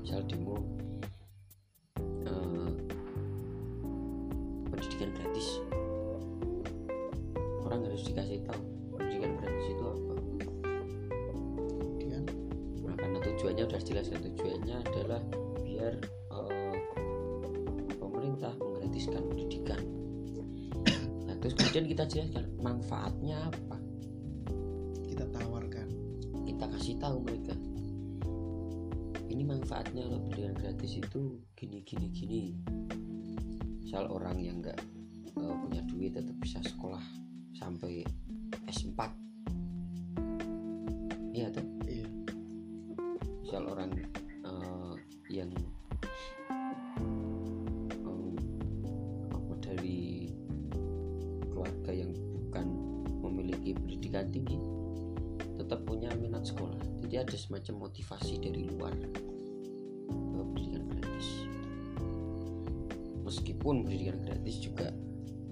Misal 0.02 0.26
demo 0.26 0.77
manfaatnya 29.68 30.09
kalau 30.09 30.24
pendidikan 30.24 30.57
gratis 30.57 30.92
itu 30.96 31.20
gini 31.52 31.85
gini 31.85 32.09
gini. 32.09 32.42
Misal 33.85 34.09
orang 34.09 34.40
yang 34.40 34.64
nggak 34.64 34.81
eh, 35.37 35.57
punya 35.61 35.85
duit 35.85 36.16
tetap 36.16 36.33
bisa 36.40 36.57
sekolah 36.64 37.04
sampai 37.52 38.00
S4 38.64 38.96
iya 41.37 41.52
tuh 41.52 41.68
iya. 41.85 42.09
Misal 43.44 43.68
orang 43.68 43.92
eh, 44.48 44.94
yang 45.28 45.52
apa 49.28 49.52
dari 49.61 50.33
keluarga 51.52 51.92
yang 51.92 52.16
bukan 52.16 52.66
memiliki 53.20 53.76
pendidikan 53.76 54.33
tinggi 54.33 54.57
tetap 55.61 55.85
punya 55.85 56.09
minat 56.16 56.48
sekolah. 56.48 57.04
Jadi 57.04 57.20
ada 57.20 57.37
semacam 57.37 57.85
motivasi 57.85 58.40
dari 58.40 58.64
luar 58.64 58.96
meskipun 63.28 63.84
pendidikan 63.84 64.16
gratis 64.24 64.56
juga 64.64 64.88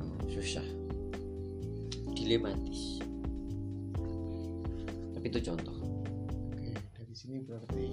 uh, 0.00 0.20
susah. 0.32 0.64
Dilematis 2.16 3.04
tapi 5.26 5.42
itu 5.42 5.50
contoh. 5.50 5.76
Oke, 6.54 6.70
dari 6.94 7.14
sini 7.18 7.42
berarti 7.42 7.84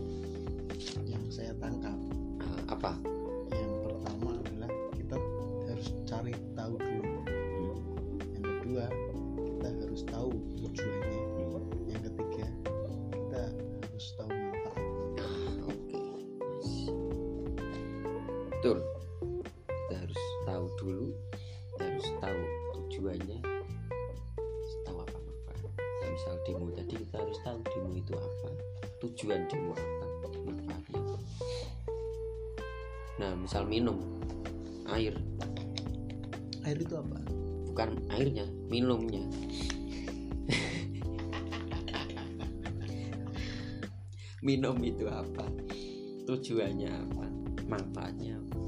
yang 1.10 1.26
saya 1.34 1.52
tangkap. 1.58 1.98
Uh, 2.44 2.62
apa 2.70 3.13
tujuan 29.24 29.48
apa, 29.48 29.80
manfaatnya. 30.44 31.00
Nah, 33.24 33.32
misal 33.40 33.64
minum 33.64 34.04
air, 34.92 35.16
Air 36.68 36.78
itu 36.84 36.92
apa? 37.00 37.24
bukan 37.72 38.04
airnya, 38.12 38.44
minumnya. 38.68 39.24
Minum 44.44 44.76
itu 44.84 45.08
apa? 45.08 45.48
Tujuannya 46.28 46.92
apa? 46.92 47.24
Manfaatnya 47.64 48.36
apa? 48.44 48.60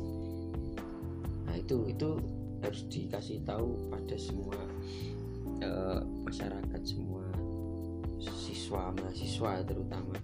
Nah, 1.51 1.55
itu 1.59 1.91
itu 1.91 2.15
harus 2.63 2.87
dikasih 2.87 3.43
tahu 3.43 3.91
pada 3.91 4.15
semua 4.15 4.55
eh, 5.59 5.99
masyarakat, 6.23 6.79
semua 6.79 7.27
siswa 8.65 8.89
mahasiswa 8.97 9.51
terutama 9.67 10.14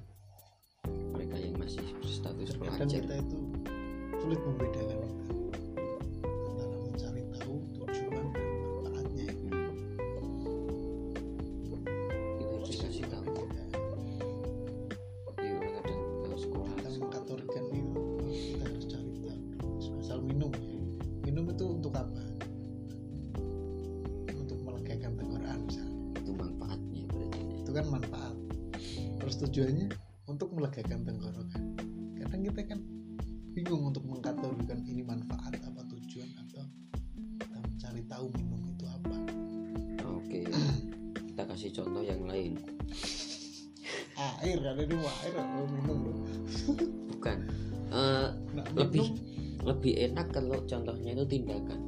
contohnya 50.72 51.12
itu 51.12 51.26
tindakan. 51.28 51.82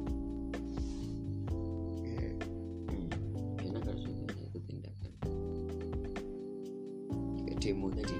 oke, 1.48 2.16
Hmm. 2.92 3.08
Enak 3.64 3.80
kalau 3.80 3.96
contohnya 3.96 4.44
itu 4.52 4.60
tindakan. 4.68 5.12
Kayak 7.48 7.58
demo 7.64 7.88
tadi. 7.88 8.16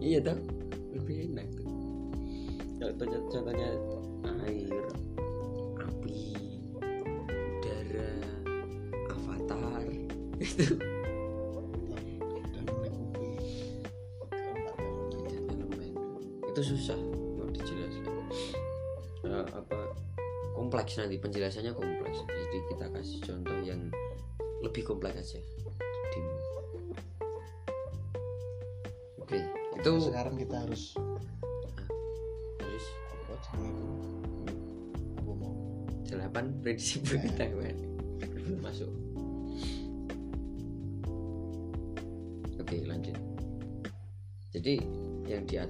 Iya 0.00 0.18
toh, 0.24 0.40
lebih 0.96 1.28
enak 1.28 1.46
tuh. 1.54 1.68
Kalau 2.80 3.20
contohnya 3.28 3.68
air, 4.48 4.72
itu 10.50 10.76
elemen. 12.58 12.92
Itu 16.50 16.60
susah 16.64 16.98
mau 17.36 17.46
dijelaskan. 17.48 18.14
Eh, 19.22 19.46
apa 19.54 19.78
kompleks 20.52 20.98
nanti 20.98 21.16
penjelasannya 21.16 21.72
kompleks. 21.72 22.18
Jadi 22.26 22.58
kita 22.68 22.86
kasih 22.90 23.18
contoh 23.22 23.58
yang 23.62 23.80
lebih 24.60 24.82
kompleks 24.84 25.32
aja. 25.32 25.40
Demo. 26.10 26.36
Oke, 29.22 29.38
itu 29.78 29.90
Nah, 29.90 30.02
sekarang 30.02 30.34
kita 30.34 30.56
harus 30.58 30.98
harus 32.58 32.84
apa 33.14 33.34
jenenge 33.46 33.70
itu? 33.70 33.86
apa 35.16 35.32
mau 35.32 35.54
delapan 36.02 36.44
prinsip 36.58 37.00
Nah. 37.06 37.22
pengetahuan 37.22 37.76
belum 38.20 38.58
masuk 38.60 38.90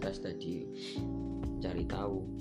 yang 0.01 0.09
di 0.09 0.09
atas 0.09 0.25
tadi 0.25 0.65
cari 1.61 1.85
tahu 1.85 2.40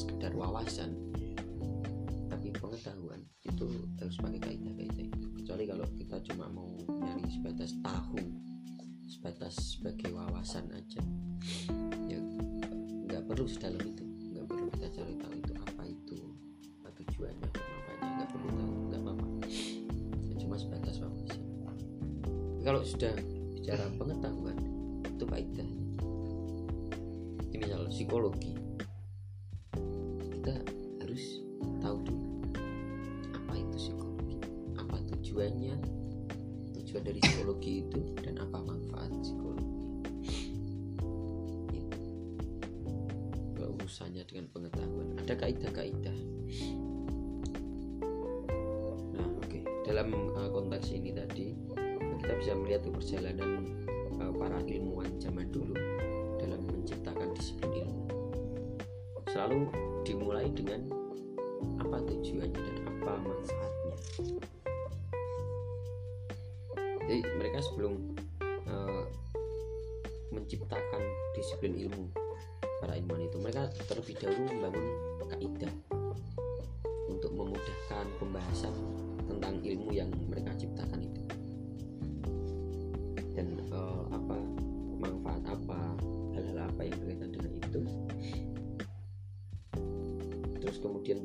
sekedar 0.00 0.32
wawasan. 0.32 0.96
Tapi 2.32 2.48
pengetahuan 2.56 3.20
itu 3.44 3.68
harus 4.00 4.16
pakai 4.16 4.40
kaidah-kaidah 4.40 5.04
itu 5.12 5.26
kecuali 5.36 5.64
kalau 5.68 5.86
kita 6.00 6.16
cuma 6.32 6.48
mau 6.48 6.72
nyari 6.88 7.28
sebatas 7.28 7.76
tahu 7.84 8.16
sebatas 9.04 9.54
sebagai 9.76 10.08
wawasan 10.16 10.64
aja. 10.72 11.02
Ya 12.08 12.16
nggak 13.10 13.28
perlu 13.28 13.44
sedalam 13.44 13.84
itu. 13.84 14.04
Nggak 14.32 14.46
perlu 14.48 14.66
kita 14.72 14.88
cari 14.96 15.14
tahu 15.20 15.34
itu 15.36 15.52
apa 15.60 15.82
itu 15.84 16.18
apa 16.80 16.88
tujuannya 17.04 17.48
manfaatnya 17.52 18.10
nggak 18.16 18.30
perlu 18.32 18.48
tahu 18.56 18.72
nggak 18.88 19.00
apa-apa. 19.04 19.26
Ya, 20.24 20.34
cuma 20.40 20.56
sebatas 20.56 20.96
wawasan. 21.04 21.40
Kalau 22.64 22.80
sudah 22.86 23.12
bicara 23.52 23.84
pengetahuan 24.00 24.56
itu 25.04 25.24
kaidah 25.28 25.68
ini 27.50 27.56
misal 27.60 27.84
psikologi 27.92 28.49
dimulai 60.20 60.52
dengan 60.52 60.84
apa 61.80 61.96
tujuannya 62.04 62.60
dan 62.60 62.76
apa 62.92 63.12
manfaatnya. 63.24 63.96
Jadi 67.08 67.20
mereka 67.40 67.64
sebelum 67.64 68.12
eh, 68.44 69.04
menciptakan 70.28 71.02
disiplin 71.32 71.72
ilmu 71.88 72.12
para 72.84 73.00
ilmuwan 73.00 73.24
itu 73.24 73.40
mereka 73.40 73.72
terlebih 73.88 74.20
dahulu 74.20 74.44
membangun 74.44 74.86
kaidah 75.32 75.72
untuk 77.08 77.32
memudahkan 77.32 78.04
pembahasan 78.20 78.76
tentang 79.24 79.56
ilmu 79.64 79.88
yang 79.88 80.12
mereka 80.28 80.52
ciptakan 80.60 81.00
itu. 81.00 81.22
Dan 83.32 83.56
eh, 83.72 84.02
apa 84.12 84.36
kemudian 91.00 91.24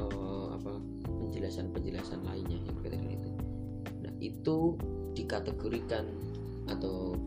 eh, 0.00 0.46
apa 0.56 0.80
penjelasan-penjelasan 1.04 2.24
lainnya 2.24 2.56
yang 2.64 2.72
berkaitan 2.80 3.04
itu. 3.12 3.30
Nah 4.00 4.12
itu 4.24 4.56
dikategorikan 5.12 6.08
atau 6.72 7.20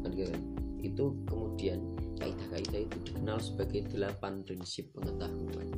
itu 0.80 1.14
kemudian 1.30 1.80
kaidah-kaidah 2.18 2.82
itu 2.90 2.98
dikenal 3.06 3.38
sebagai 3.38 3.86
delapan 3.94 4.42
prinsip 4.42 4.90
pengetahuan. 4.98 5.70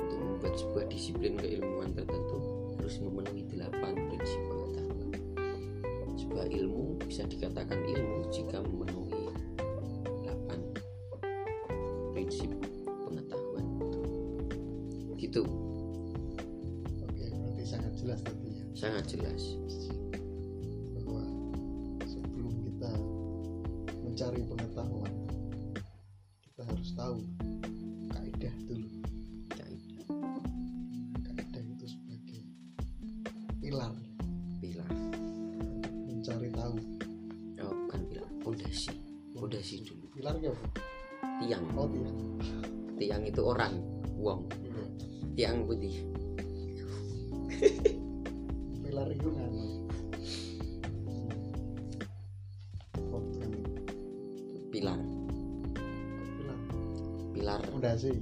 Untuk 0.00 0.18
membuat 0.18 0.54
sebuah 0.56 0.84
disiplin 0.88 1.36
keilmuan 1.36 1.92
tertentu 1.92 2.72
harus 2.80 2.96
memenuhi 3.02 3.44
delapan 3.50 3.92
prinsip 4.08 4.40
pengetahuan. 4.48 5.20
Sebuah 6.16 6.46
ilmu 6.48 6.96
bisa 7.04 7.28
dikatakan 7.28 7.76
ilmu 7.86 8.32
jika 8.32 8.64
memenuhi 8.64 8.95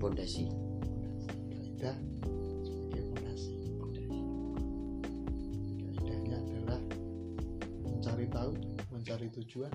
pondasi. 0.04 0.52
Kaidah 1.48 1.96
sebagai 2.60 3.08
fondasi 3.08 3.56
kaidahnya 5.80 6.36
adalah 6.44 6.80
mencari 7.88 8.28
tahu 8.28 8.52
mencari 8.92 9.32
tujuan 9.40 9.72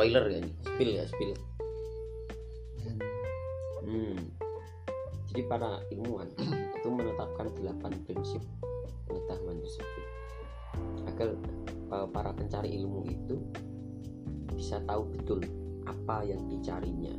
spoiler 0.00 0.32
ya 0.32 0.40
ini 0.40 0.52
spill 0.64 0.90
ya 0.96 1.04
spill 1.04 1.36
Hmm. 3.90 4.22
Jadi 5.26 5.42
para 5.50 5.82
ilmuwan 5.90 6.30
itu 6.78 6.88
menetapkan 6.88 7.50
delapan 7.58 7.90
prinsip 8.06 8.38
pengetahuan 9.10 9.58
tersebut 9.58 10.04
agar 11.10 11.34
eh, 11.66 12.06
para 12.14 12.30
pencari 12.30 12.70
ilmu 12.78 13.02
itu 13.10 13.42
bisa 14.54 14.78
tahu 14.86 15.10
betul 15.10 15.42
apa 15.90 16.22
yang 16.22 16.38
dicarinya. 16.46 17.10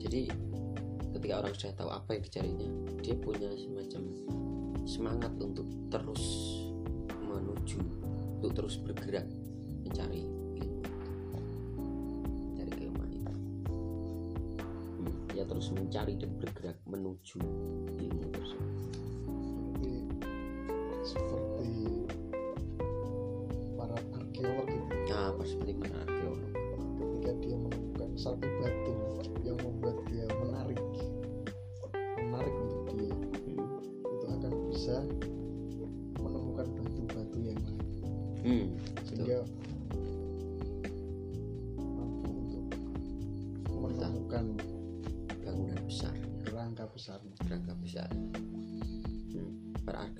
Jadi 0.00 0.32
ketika 1.12 1.34
orang 1.44 1.52
sudah 1.52 1.74
tahu 1.76 1.90
apa 1.92 2.08
yang 2.16 2.22
dicarinya, 2.24 2.68
dia 3.04 3.14
punya 3.20 3.52
semacam 3.52 4.02
semangat 4.88 5.32
untuk 5.36 5.68
terus 5.92 6.24
menuju, 7.20 7.84
untuk 8.40 8.50
terus 8.56 8.80
bergerak 8.80 9.28
mencari 9.92 10.24
ilmu. 10.56 10.80
Itu, 10.88 11.84
mencari 12.48 12.72
keilmuan. 12.80 13.10
Itu. 13.12 13.34
Hmm, 14.96 15.16
ya 15.36 15.44
terus 15.44 15.68
mencari 15.76 16.16
dan 16.16 16.32
bergerak 16.40 16.80
menuju 16.88 17.38
ilmu 18.00 18.26
tersebut. 18.32 18.72
Seperti 21.02 22.01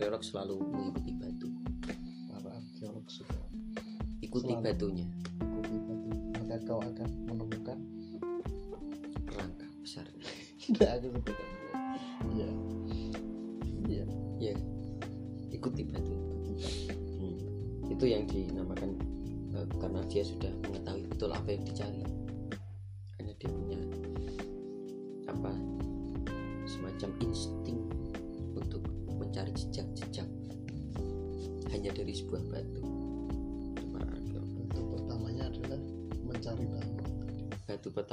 arkeolog 0.02 0.26
selalu 0.26 0.54
mengikuti 0.66 1.14
batu 1.14 1.46
para 2.26 2.50
arkeolog 2.58 3.06
sudah 3.06 3.38
ikuti 4.18 4.50
Selalu. 4.50 4.66
batunya 4.66 5.06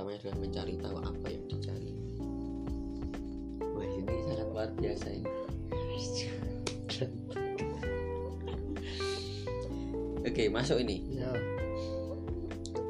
pertamanya 0.10 0.26
adalah 0.26 0.42
mencari 0.42 0.74
tahu 0.82 0.98
apa 1.06 1.28
yang 1.30 1.46
dicari. 1.46 1.94
Wah 3.62 3.86
ini 3.86 4.16
sangat 4.26 4.48
luar 4.50 4.70
biasa 4.74 5.08
ini. 5.14 5.34
Oke 10.26 10.44
masuk 10.50 10.78
ini. 10.82 10.98
Ya. 11.14 11.30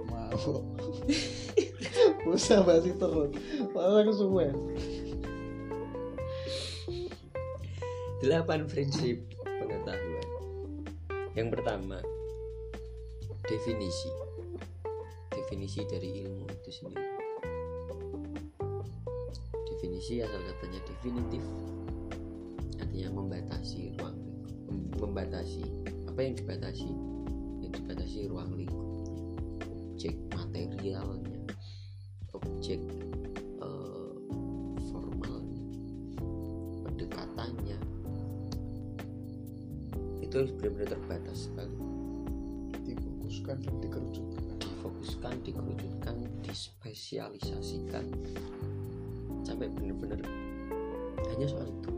Mau. 0.08 0.63
Usah 2.36 2.63
basi 2.63 2.95
terus. 2.95 3.32
Malah 3.75 4.08
kesuwen 4.08 4.55
delapan 8.23 8.63
prinsip 8.63 9.19
pengetahuan. 9.43 10.27
Yang 11.36 11.47
pertama 11.51 11.99
definisi. 13.43 14.08
Definisi 15.36 15.82
dari 15.88 16.23
ilmu 16.27 16.51
itu 16.51 16.69
sendiri 16.69 17.09
definisi 20.10 20.26
asal 20.26 20.41
katanya 20.41 20.82
definitif. 20.89 21.43
Artinya 22.82 23.10
membatasi 23.13 23.93
ruang 24.02 24.17
lingkup 24.17 24.56
Mem- 24.65 24.89
membatasi 24.98 25.63
apa 26.10 26.19
yang 26.26 26.34
dibatasi? 26.34 26.89
Yang 27.62 27.72
dibatasi 27.78 28.19
ruang 28.26 28.50
lingkupnya 28.58 29.13
objek 29.93 30.15
materialnya 30.34 31.41
objek 32.34 32.82
eh, 33.62 34.13
formalnya 34.89 35.65
pendekatannya. 36.89 37.78
Itu 40.26 40.38
benar-benar 40.58 40.89
terbatas 40.89 41.38
sekali. 41.54 41.78
Difokuskan 42.82 43.62
dan 43.62 43.76
dikerucutkan. 43.78 44.58
Difokuskan 44.58 45.34
dikerucutkan 45.45 46.15
dispesialisasikan 46.41 48.10
sampai 49.43 49.71
bener-bener 49.71 50.21
hanya 51.36 51.47
soal 51.47 51.67
itu. 51.67 51.91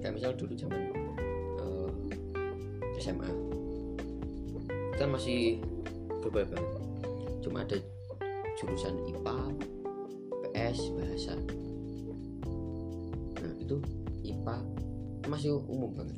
Kayak 0.00 0.14
misal 0.20 0.32
dulu 0.36 0.52
zaman 0.56 0.80
eh, 1.60 3.00
SMA 3.00 3.54
kita 4.94 5.10
masih 5.10 5.58
global 6.22 6.46
banget 6.46 6.70
cuma 7.42 7.66
ada 7.66 7.76
jurusan 8.56 8.94
IPA 9.10 9.36
PS 10.54 10.78
bahasa. 10.94 11.34
Nah 13.42 13.52
itu 13.58 13.76
IPA 14.22 14.56
masih 15.26 15.58
umum 15.66 15.92
banget. 15.98 16.16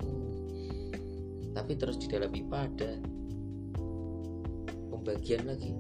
Tapi 1.57 1.73
terus 1.81 1.97
di 1.97 2.07
dalam 2.13 2.29
IPA 2.31 2.59
ada 2.69 2.91
pembagian 4.93 5.49
lagi. 5.49 5.73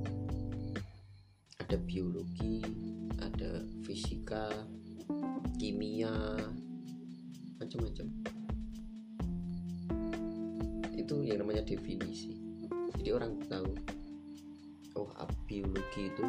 Ada 1.60 1.76
biologi 1.84 2.64
fisika 4.26 4.50
kimia 5.54 6.10
macam-macam. 7.62 8.06
Itu 10.98 11.22
yang 11.22 11.46
namanya 11.46 11.62
definisi. 11.62 12.34
Jadi 12.98 13.14
orang 13.14 13.38
tahu 13.46 13.70
oh 14.98 15.14
biologi 15.46 16.10
itu 16.10 16.26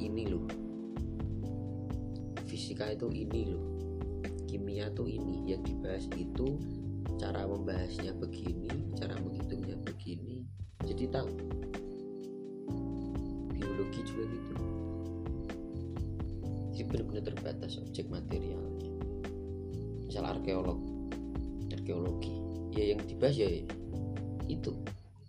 ini 0.00 0.24
loh. 0.24 0.48
Fisika 2.48 2.88
itu 2.96 3.12
ini 3.12 3.44
loh. 3.44 3.64
Kimia 4.48 4.88
itu 4.88 5.04
ini. 5.04 5.52
Yang 5.52 5.68
dibahas 5.68 6.08
itu 6.16 6.56
cara 7.20 7.44
membahasnya 7.44 8.16
begini 8.16 8.72
cara 8.96 9.20
menghitungnya 9.20 9.76
begini. 9.84 10.48
Jadi 10.80 11.12
tahu 11.12 11.28
terbatas 17.22 17.78
objek 17.78 18.10
materialnya. 18.10 18.90
Misal 20.06 20.28
arkeolog 20.28 20.92
arkeologi. 21.82 22.30
Ya 22.72 22.94
yang 22.94 23.02
dibahas 23.02 23.36
ya 23.36 23.48
itu. 24.46 24.72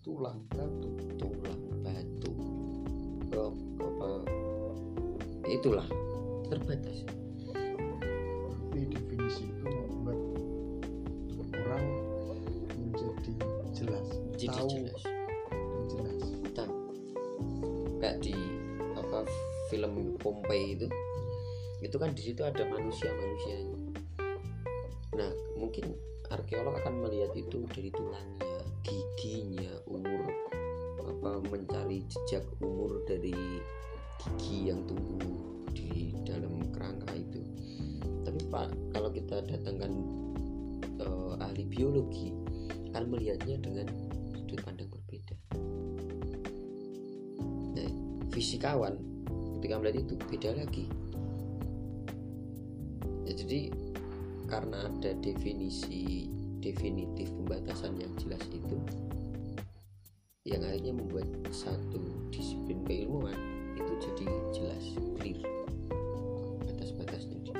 Tulang 0.05 0.45
batu. 0.53 0.89
Tulang 1.17 1.61
batu. 1.81 2.31
Rock 3.33 3.55
apa. 3.81 4.09
Ya 5.49 5.53
itulah 5.57 5.87
situ 22.23 22.39
ada 22.39 22.63
manusia 22.71 23.11
manusianya 23.11 23.72
definisi 55.23 56.27
definitif 56.59 57.31
pembatasan 57.39 57.95
yang 57.95 58.11
jelas 58.19 58.43
itu 58.51 58.77
yang 60.43 60.59
akhirnya 60.67 60.99
membuat 60.99 61.27
satu 61.55 62.27
disiplin 62.27 62.83
keilmuan 62.83 63.39
itu 63.79 63.93
jadi 64.03 64.25
jelas 64.51 64.83
clear 65.15 65.47
batas-batasnya 66.67 67.39
itu. 67.39 67.51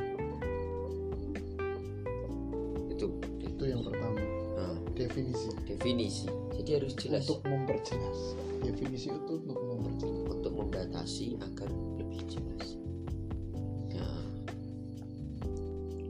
Itu 3.63 3.63
yang 3.71 3.87
pertama. 3.87 4.19
Nah, 4.59 4.75
definisi. 4.91 5.49
Definisi. 5.63 6.27
Jadi 6.59 6.69
harus 6.75 6.93
jelas. 6.99 7.23
Untuk 7.31 7.47
memperjelas. 7.47 8.19
Definisi 8.59 9.07
itu 9.07 9.33
untuk 9.39 9.55
memperjelas. 9.55 10.23
Untuk 10.35 10.53
membatasi 10.59 11.39
agar 11.39 11.71
lebih 11.95 12.21
jelas. 12.27 12.75
Nah, 13.95 14.19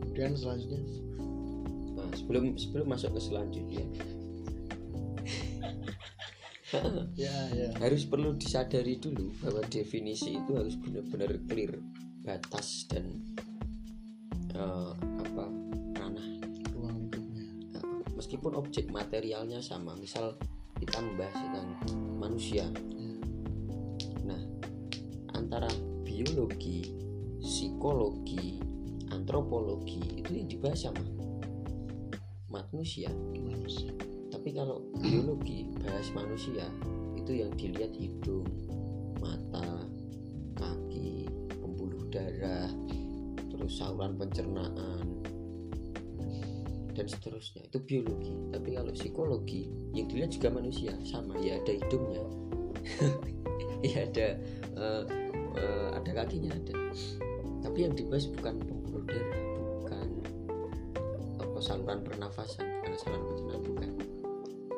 kemudian 0.01 0.33
selanjutnya 0.33 0.81
sebelum 2.23 2.55
sebelum 2.55 2.87
masuk 2.87 3.19
ke 3.19 3.21
selanjutnya. 3.21 3.85
Ya 7.13 7.35
ya. 7.53 7.69
Harus 7.77 8.09
perlu 8.09 8.33
disadari 8.33 8.97
dulu 8.97 9.29
bahwa 9.45 9.61
definisi 9.69 10.41
itu 10.41 10.57
harus 10.57 10.73
benar-benar 10.73 11.37
clear 11.45 11.77
batas 12.25 12.89
dan 12.89 13.21
eh, 14.57 14.93
apa 14.97 15.45
ranah. 16.01 16.27
Ruang 16.73 16.97
lingkupnya 16.97 17.45
Eh, 17.77 17.85
meskipun 18.17 18.57
objek 18.57 18.89
materialnya 18.89 19.61
sama 19.61 19.93
misal 19.93 20.33
kita 20.81 20.97
membahas 20.97 21.37
tentang 21.37 21.67
manusia. 22.17 22.65
Ya. 22.73 23.13
nah 24.33 24.41
antara 25.37 25.69
biologi 26.01 26.89
psikologi 27.37 28.57
antropologi 29.13 30.01
itu 30.25 30.31
yang 30.41 30.47
dibahas 30.49 30.89
sama 30.89 31.03
manusia. 32.53 33.09
Manusia. 33.33 33.89
Tapi 34.29 34.53
kalau 34.53 34.85
biologi 35.01 35.73
bahas 35.81 36.13
manusia 36.13 36.69
itu 37.17 37.41
yang 37.41 37.49
dilihat 37.57 37.97
hidung 37.97 38.45
mata 39.17 39.89
kaki 40.53 41.25
pembuluh 41.57 42.05
darah 42.13 42.69
terus 43.49 43.81
saluran 43.81 44.13
pencernaan 44.13 45.25
dan 46.93 47.05
seterusnya. 47.09 47.65
Itu 47.65 47.81
biologi. 47.81 48.53
Tapi 48.53 48.69
kalau 48.77 48.93
psikologi 48.93 49.65
yang 49.97 50.05
dilihat 50.05 50.37
juga 50.37 50.53
manusia. 50.53 50.93
Sama 51.01 51.41
ya 51.41 51.57
ada 51.57 51.73
hidungnya. 51.73 52.23
Ya 53.83 54.07
ada 54.07 54.39
eh, 54.79 55.03
eh, 55.59 55.87
ada 55.91 56.11
kakinya 56.23 56.55
ada. 56.55 56.71
Tapi 57.67 57.83
yang 57.83 57.99
dibahas 57.99 58.31
bukan 58.31 58.63
pembuluh 58.63 59.03
darah 59.03 59.52
saluran 61.83 61.99
pernafasan 62.07 62.63
bukan 62.79 62.95
saluran 62.95 63.23
pencernaan 63.27 63.61
bukan 63.67 63.89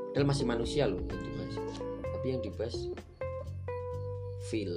Padahal 0.09 0.25
masih 0.25 0.45
manusia 0.49 0.89
loh 0.89 0.97
yang 1.05 1.21
dibahas. 1.21 1.55
Tapi 2.01 2.25
yang 2.33 2.41
dibahas 2.41 2.77
feel 4.49 4.73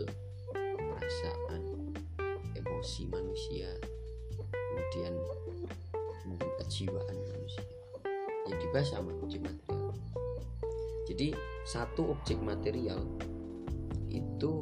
perasaan 0.52 1.62
emosi 2.52 3.08
manusia 3.08 3.72
kemudian 4.52 5.16
mungkin 6.28 6.50
kejiwaan 6.60 7.16
manusia. 7.16 7.64
Yang 8.44 8.56
dibahas 8.60 8.88
sama 8.92 9.08
objek 9.24 9.40
material. 9.40 9.96
Jadi 11.08 11.28
satu 11.64 12.12
objek 12.12 12.36
material 12.44 13.00
itu 14.12 14.52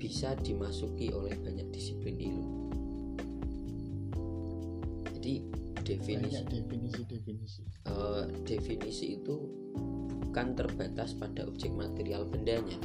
bisa 0.00 0.32
dimasuki 0.40 1.12
oleh 1.12 1.36
banyak 1.36 1.68
disiplin 1.76 2.16
ilmu 2.16 2.53
definisi. 5.84 6.40
Banyak 6.40 6.46
definisi 6.50 7.02
definisi. 7.06 7.62
Eh, 7.86 8.24
definisi 8.48 9.06
itu 9.20 9.34
bukan 10.28 10.56
terbatas 10.56 11.14
pada 11.14 11.46
objek 11.46 11.70
material 11.76 12.26
bendanya. 12.26 12.78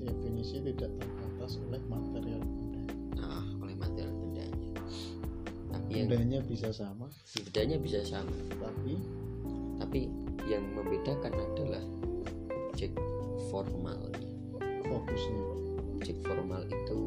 Definisi 0.00 0.62
tidak 0.62 0.90
terbatas 0.96 1.60
oleh 1.60 1.82
material 1.90 2.40
benda. 2.40 2.82
Nah 3.18 3.44
oleh 3.60 3.76
material 3.76 4.14
bendanya. 4.14 4.68
Tapi 5.74 5.90
yang 5.92 6.08
bendanya 6.08 6.40
bisa 6.46 6.70
sama. 6.70 7.10
Bedanya 7.50 7.76
bisa 7.76 8.00
sama. 8.06 8.34
Tapi? 8.62 8.94
Tapi 9.82 10.00
yang 10.46 10.64
membedakan 10.72 11.34
adalah 11.34 11.82
objek 12.70 12.94
formalnya 13.50 14.24
fokusnya 14.84 15.44
objek 15.98 16.16
formal 16.22 16.62
itu 16.68 16.98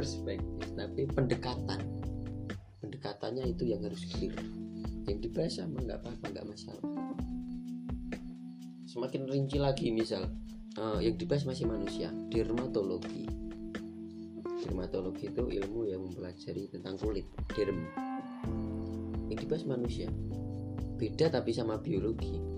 perspektif 0.00 0.68
tapi 0.72 1.04
pendekatan. 1.12 1.80
Pendekatannya 2.80 3.52
itu 3.52 3.68
yang 3.68 3.84
harus 3.84 4.00
clear. 4.08 4.32
Yang 5.04 5.28
dibahas 5.28 5.60
sama 5.60 5.84
nggak 5.84 6.00
apa-apa 6.00 6.24
nggak 6.32 6.46
masalah. 6.48 6.84
Semakin 8.88 9.28
rinci 9.28 9.60
lagi 9.60 9.92
misal 9.92 10.26
uh, 10.80 10.98
yang 10.98 11.20
dibahas 11.20 11.44
masih 11.44 11.68
manusia. 11.68 12.08
Dermatologi. 12.32 13.28
Dermatologi 14.64 15.28
itu 15.28 15.42
ilmu 15.46 15.84
yang 15.84 16.00
mempelajari 16.08 16.72
tentang 16.72 16.96
kulit 16.96 17.28
derm. 17.52 17.84
Yang 19.28 19.38
dibahas 19.46 19.64
manusia. 19.68 20.08
Beda 20.96 21.28
tapi 21.28 21.52
sama 21.52 21.76
biologi 21.76 22.49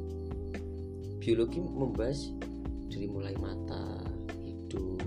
biologi 1.22 1.62
membahas 1.62 2.34
dari 2.90 3.06
mulai 3.06 3.38
mata 3.38 4.02
hidung 4.42 4.98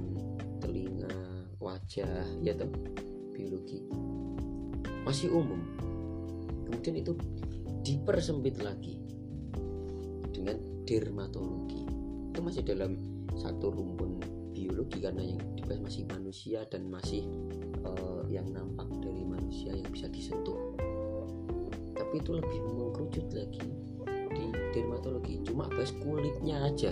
telinga 0.64 1.12
wajah 1.60 2.24
ya 2.40 2.56
toh 2.56 2.72
biologi. 3.36 3.84
Masih 5.04 5.36
umum. 5.36 5.60
Kemudian 6.72 7.04
itu 7.04 7.20
dipersempit 7.84 8.64
lagi 8.64 8.96
dengan 10.32 10.56
dermatologi. 10.88 11.84
Itu 12.32 12.40
masih 12.40 12.64
dalam 12.64 12.96
satu 13.36 13.76
rumpun 13.76 14.24
biologi 14.56 15.04
karena 15.04 15.20
yang 15.20 15.44
dibahas 15.60 15.84
masih 15.84 16.08
manusia 16.08 16.64
dan 16.72 16.88
masih 16.88 17.28
uh, 17.84 18.24
yang 18.32 18.48
nampak 18.56 18.88
dari 19.04 19.28
manusia 19.28 19.76
yang 19.76 19.92
bisa 19.92 20.08
disentuh. 20.08 20.80
Tapi 21.92 22.24
itu 22.24 22.32
lebih 22.32 22.60
mengkerucut 22.64 23.28
lagi 23.36 23.85
dermatologi 24.74 25.42
cuma 25.46 25.70
bahas 25.72 25.92
kulitnya 26.02 26.66
aja. 26.66 26.92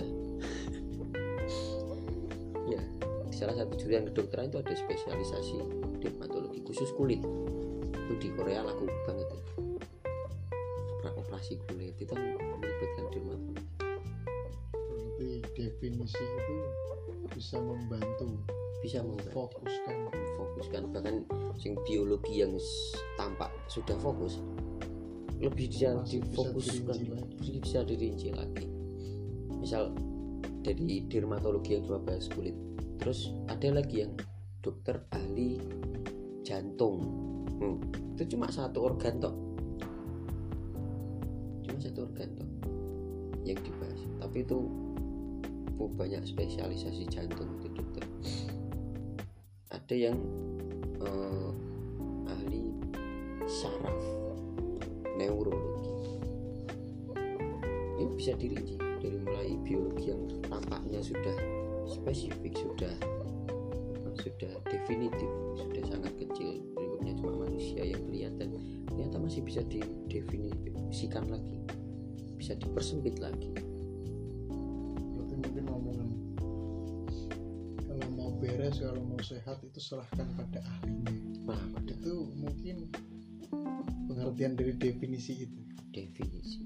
Ya 2.64 2.80
di 3.28 3.34
salah 3.34 3.58
satu 3.58 3.74
jurusan 3.76 4.08
kedokteran 4.12 4.48
itu 4.48 4.58
ada 4.62 4.74
spesialisasi 4.74 5.56
dermatologi 6.00 6.60
khusus 6.64 6.90
kulit. 6.94 7.20
Itu 7.92 8.12
di 8.20 8.28
Korea 8.32 8.64
laku 8.64 8.88
banget. 9.08 9.28
Ya 11.04 11.10
operasi 11.12 11.60
kulit 11.68 11.96
itu 11.98 12.14
melibatkan 12.14 13.04
dermatologi. 13.12 13.62
Berarti 14.94 15.28
definisi 15.56 16.22
itu 16.22 16.56
bisa 17.34 17.56
membantu 17.58 18.38
bisa 18.84 19.00
membantu. 19.00 19.32
fokuskan. 19.32 20.92
Bahkan 20.92 21.16
sing 21.56 21.74
biologi 21.88 22.44
yang 22.44 22.52
tampak 23.16 23.48
sudah 23.66 23.96
fokus 24.00 24.40
lebih 25.42 25.66
bisa 25.70 25.98
Masih 25.98 26.22
bisa 26.22 26.30
difokuskan. 26.30 26.96
dirinci 26.98 27.36
bisa, 27.38 27.52
bisa 27.60 27.78
dirinci 27.82 28.28
lagi. 28.30 28.66
Misal 29.58 29.82
dari 30.64 31.04
dermatologi 31.08 31.76
yang 31.76 31.84
cuma 31.84 32.00
bahas 32.00 32.26
kulit. 32.32 32.56
Terus 33.00 33.34
ada 33.50 33.68
lagi 33.74 34.06
yang 34.06 34.12
dokter 34.64 34.96
ahli 35.12 35.60
jantung. 36.46 37.00
Hmm, 37.60 37.78
itu 38.16 38.36
cuma 38.36 38.48
satu 38.48 38.84
organ 38.88 39.20
toh. 39.20 39.34
Cuma 41.64 41.78
satu 41.80 42.08
organ 42.08 42.28
toh 42.38 42.48
yang 43.44 43.60
dibahas. 43.60 44.00
Tapi 44.20 44.40
itu 44.40 44.58
banyak 45.84 46.24
spesialisasi 46.24 47.04
jantung 47.12 47.60
itu 47.60 47.68
dokter. 47.76 48.04
Ada 49.68 49.94
yang 50.10 50.16
spesifik 62.14 62.54
sudah 62.62 62.94
sudah 64.22 64.54
definitif 64.70 65.30
sudah 65.58 65.82
sangat 65.90 66.14
kecil. 66.14 66.62
Berikutnya 66.78 67.12
cuma 67.18 67.42
manusia 67.42 67.82
yang 67.82 68.06
kelihatan. 68.06 68.54
Ternyata 68.86 69.18
masih 69.18 69.42
bisa 69.42 69.66
didefinisikan 69.66 71.26
lagi 71.26 71.58
bisa 72.38 72.54
dipersempit 72.54 73.18
lagi. 73.18 73.50
Berarti 75.10 75.34
mungkin 75.42 75.64
omongan 75.66 76.08
kalau 77.82 78.06
mau 78.14 78.30
beres 78.38 78.78
kalau 78.78 79.02
mau 79.02 79.18
sehat 79.18 79.58
itu 79.66 79.82
serahkan 79.82 80.30
pada 80.38 80.62
ahlinya. 80.62 81.10
Nah 81.50 81.62
pada 81.74 81.90
itu 81.98 82.30
mungkin 82.38 82.94
pengertian 84.06 84.54
dari 84.54 84.78
definisi 84.78 85.50
itu. 85.50 85.60
Definisi. 85.90 86.62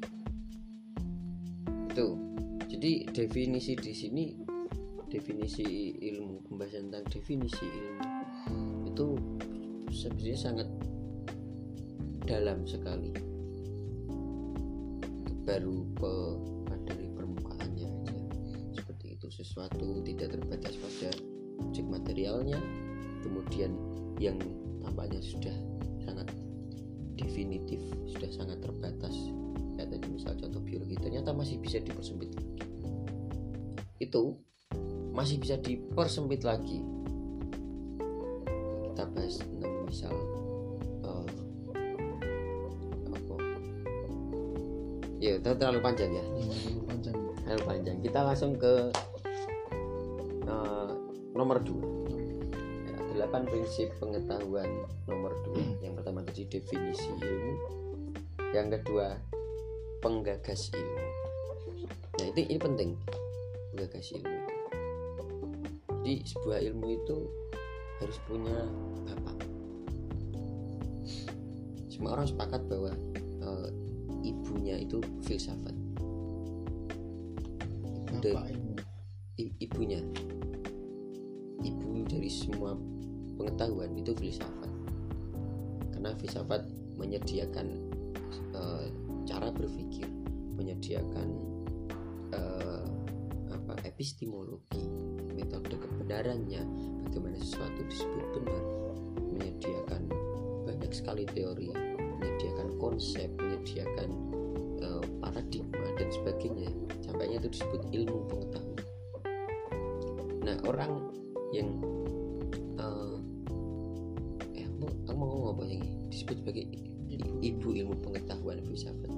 Itu. 1.89 2.21
Jadi 2.69 3.09
definisi 3.09 3.73
di 3.81 3.95
sini 3.97 4.48
definisi 5.09 5.97
ilmu 5.97 6.45
pembahasan 6.49 6.93
tentang 6.93 7.05
definisi 7.09 7.65
ilmu 7.65 8.05
itu 8.93 9.07
sebenarnya 9.89 10.39
sangat 10.39 10.69
dalam 12.29 12.69
sekali. 12.69 13.13
Baru 15.49 15.89
ke 15.97 16.13
dari 16.85 17.09
permukaannya 17.17 17.89
aja. 18.05 18.21
Seperti 18.77 19.17
itu 19.17 19.27
sesuatu 19.33 20.05
tidak 20.05 20.37
terbatas 20.37 20.77
pada 20.77 21.11
objek 21.65 21.89
materialnya 21.89 22.61
kemudian 23.25 23.73
yang 24.21 24.37
tampaknya 24.85 25.21
sudah 25.25 25.57
sangat 26.05 26.29
definitif 27.17 27.81
sudah 28.13 28.31
sangat 28.33 28.61
terbatas. 28.61 29.15
Kayak 29.77 29.95
tadi 29.95 30.07
misal 30.11 30.33
contoh 30.37 30.61
biologi 30.61 30.97
ternyata 31.01 31.33
masih 31.33 31.57
bisa 31.61 31.81
dipersempit 31.81 32.35
lagi. 32.35 32.55
Itu 33.99 34.37
masih 35.19 35.43
bisa 35.43 35.59
dipersempit 35.59 36.47
lagi. 36.47 36.79
Kita 38.87 39.03
bahas 39.11 39.35
tentang 39.43 39.75
misal 39.83 40.15
eh, 41.03 41.27
apa? 43.11 43.35
Ya 45.19 45.43
itu 45.43 45.51
terlalu 45.59 45.83
panjang 45.83 46.15
ya. 46.15 46.23
Terlalu 46.23 46.83
panjang. 46.87 47.17
Terlalu 47.43 47.63
panjang. 47.67 47.97
Kita 47.99 48.19
langsung 48.23 48.55
ke 48.55 48.95
eh, 50.47 50.91
nomor 51.35 51.59
dua. 51.67 52.15
Ya, 52.87 52.97
delapan 53.19 53.43
prinsip 53.51 53.91
pengetahuan 53.99 54.71
nomor 55.11 55.35
dua. 55.43 55.67
Yang 55.83 55.99
pertama 55.99 56.23
tadi 56.23 56.47
definisi 56.47 57.11
ilmu. 57.11 57.55
Yang 58.55 58.79
kedua 58.79 59.19
penggagas 59.99 60.71
ilmu. 60.71 61.07
Nah 62.23 62.27
itu 62.31 62.39
ini 62.47 62.59
penting. 62.63 62.91
Penggagas 63.75 64.15
ilmu 64.15 64.38
jadi 66.09 66.25
sebuah 66.25 66.59
ilmu 66.73 66.87
itu 66.89 67.17
harus 68.01 68.17
punya 68.25 68.57
bapak. 69.05 69.37
Semua 71.93 72.17
orang 72.17 72.25
sepakat 72.25 72.65
bahwa 72.65 72.97
eh, 73.21 73.69
ibunya 74.25 74.81
itu 74.81 75.05
filsafat. 75.29 75.77
Ibu 78.09 78.17
dari- 78.25 78.57
i- 79.37 79.57
ibunya. 79.61 80.01
Ibu 81.61 82.09
dari 82.09 82.33
semua 82.33 82.73
pengetahuan 83.37 83.93
itu 83.93 84.17
filsafat. 84.17 84.73
Karena 85.93 86.17
filsafat 86.17 86.73
menyediakan 86.97 87.69
eh, 88.57 88.87
cara 89.29 89.53
berpikir 89.53 90.09
menyediakan 90.57 91.29
eh, 92.33 92.87
apa 93.53 93.85
epistemologi 93.85 94.89
metode 95.37 95.77
kebenarannya. 96.09 96.65
Bagaimana 97.05 97.37
sesuatu 97.37 97.85
disebut 97.85 98.25
benar 98.41 98.65
menyediakan 99.37 100.09
banyak 100.65 100.93
sekali 100.97 101.29
teori 101.29 101.69
menyediakan 102.17 102.81
konsep 102.81 103.29
menyediakan 103.37 104.09
eh, 104.81 105.05
paradigma 105.21 105.85
dan 106.01 106.09
sebagainya. 106.09 106.73
Sampainya 107.05 107.45
itu 107.45 107.61
disebut 107.61 107.93
ilmu 107.93 108.25
pengetahuan. 108.25 108.81
Nah 110.49 110.57
orang 110.65 111.13
yang 111.53 111.77
eh 112.81 113.17
eh, 114.57 114.65
aku, 114.65 114.77
mau- 114.81 114.97
aku 115.13 115.17
mau 115.21 115.29
ngomong 115.29 115.51
apa 115.61 115.63
ini? 115.69 115.89
Disebut 116.09 116.41
sebagai 116.41 116.65
ibu 117.45 117.69
ilmu 117.77 118.01
pengetahuan 118.01 118.65
filsafat 118.65 119.13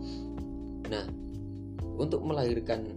nah 0.91 1.07
untuk 1.97 2.21
melahirkan 2.27 2.90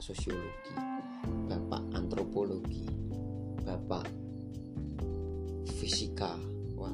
sosiologi, 0.00 0.72
bapak 1.46 1.92
antropologi, 1.92 2.88
bapak 3.60 4.08
fisika, 5.76 6.40
wah, 6.74 6.92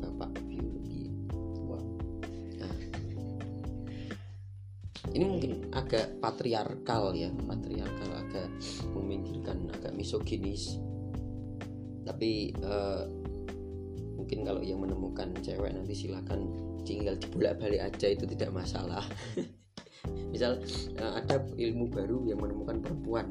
bapak 0.00 0.32
biologi. 0.48 1.12
Wah, 1.68 1.84
Nah, 2.56 2.76
ini 5.12 5.24
mungkin 5.28 5.52
agak 5.76 6.16
patriarkal 6.18 7.12
ya, 7.12 7.28
patriarkal 7.28 8.10
agak 8.24 8.48
memikirkan 8.96 9.68
agak 9.76 9.92
misoginis. 9.92 10.80
Tapi 12.08 12.56
eh, 12.56 13.04
mungkin 14.16 14.48
kalau 14.48 14.64
yang 14.64 14.80
menemukan 14.80 15.36
cewek 15.44 15.76
nanti 15.76 15.92
silakan 15.92 16.48
tinggal 16.88 17.20
dibolak-balik 17.20 17.84
aja 17.84 18.06
itu 18.08 18.24
tidak 18.24 18.50
masalah. 18.56 19.04
misal 20.30 20.60
eh, 20.98 21.12
ada 21.16 21.40
ilmu 21.56 21.88
baru 21.88 22.28
yang 22.28 22.40
menemukan 22.42 22.82
perempuan. 22.82 23.26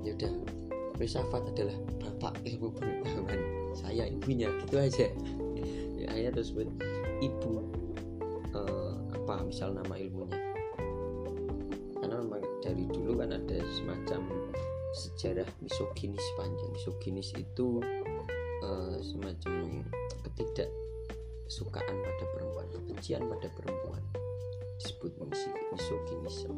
Ya 0.00 0.16
udah 0.16 0.32
filsafat 0.96 1.42
adalah 1.54 1.76
bapak 2.00 2.34
ilmu 2.44 2.72
pengetahuan. 2.76 3.40
Saya 3.76 4.08
ibunya 4.08 4.50
gitu 4.64 4.76
aja. 4.80 5.06
Ya 6.00 6.06
saya 6.10 6.28
terus 6.32 6.50
sebut 6.52 6.68
ibu 7.22 7.64
eh, 8.52 8.92
apa 9.14 9.46
misal 9.46 9.76
nama 9.76 9.94
ilmunya. 9.94 10.40
Karena 12.00 12.16
memang 12.24 12.42
dari 12.64 12.84
dulu 12.88 13.20
kan 13.20 13.36
ada 13.36 13.58
semacam 13.76 14.20
sejarah 14.90 15.46
misoginis 15.62 16.24
panjang 16.34 16.70
misoginis 16.74 17.30
itu 17.38 17.78
eh, 18.64 18.96
semacam 18.98 19.86
ketidaksukaan 20.26 21.96
pada 22.02 22.24
perempuan 22.34 22.66
kebencian 22.74 23.22
pada 23.30 23.46
perempuan 23.54 24.02
disebut 24.80 25.12
mis- 25.28 25.60
misoginisme 25.76 26.56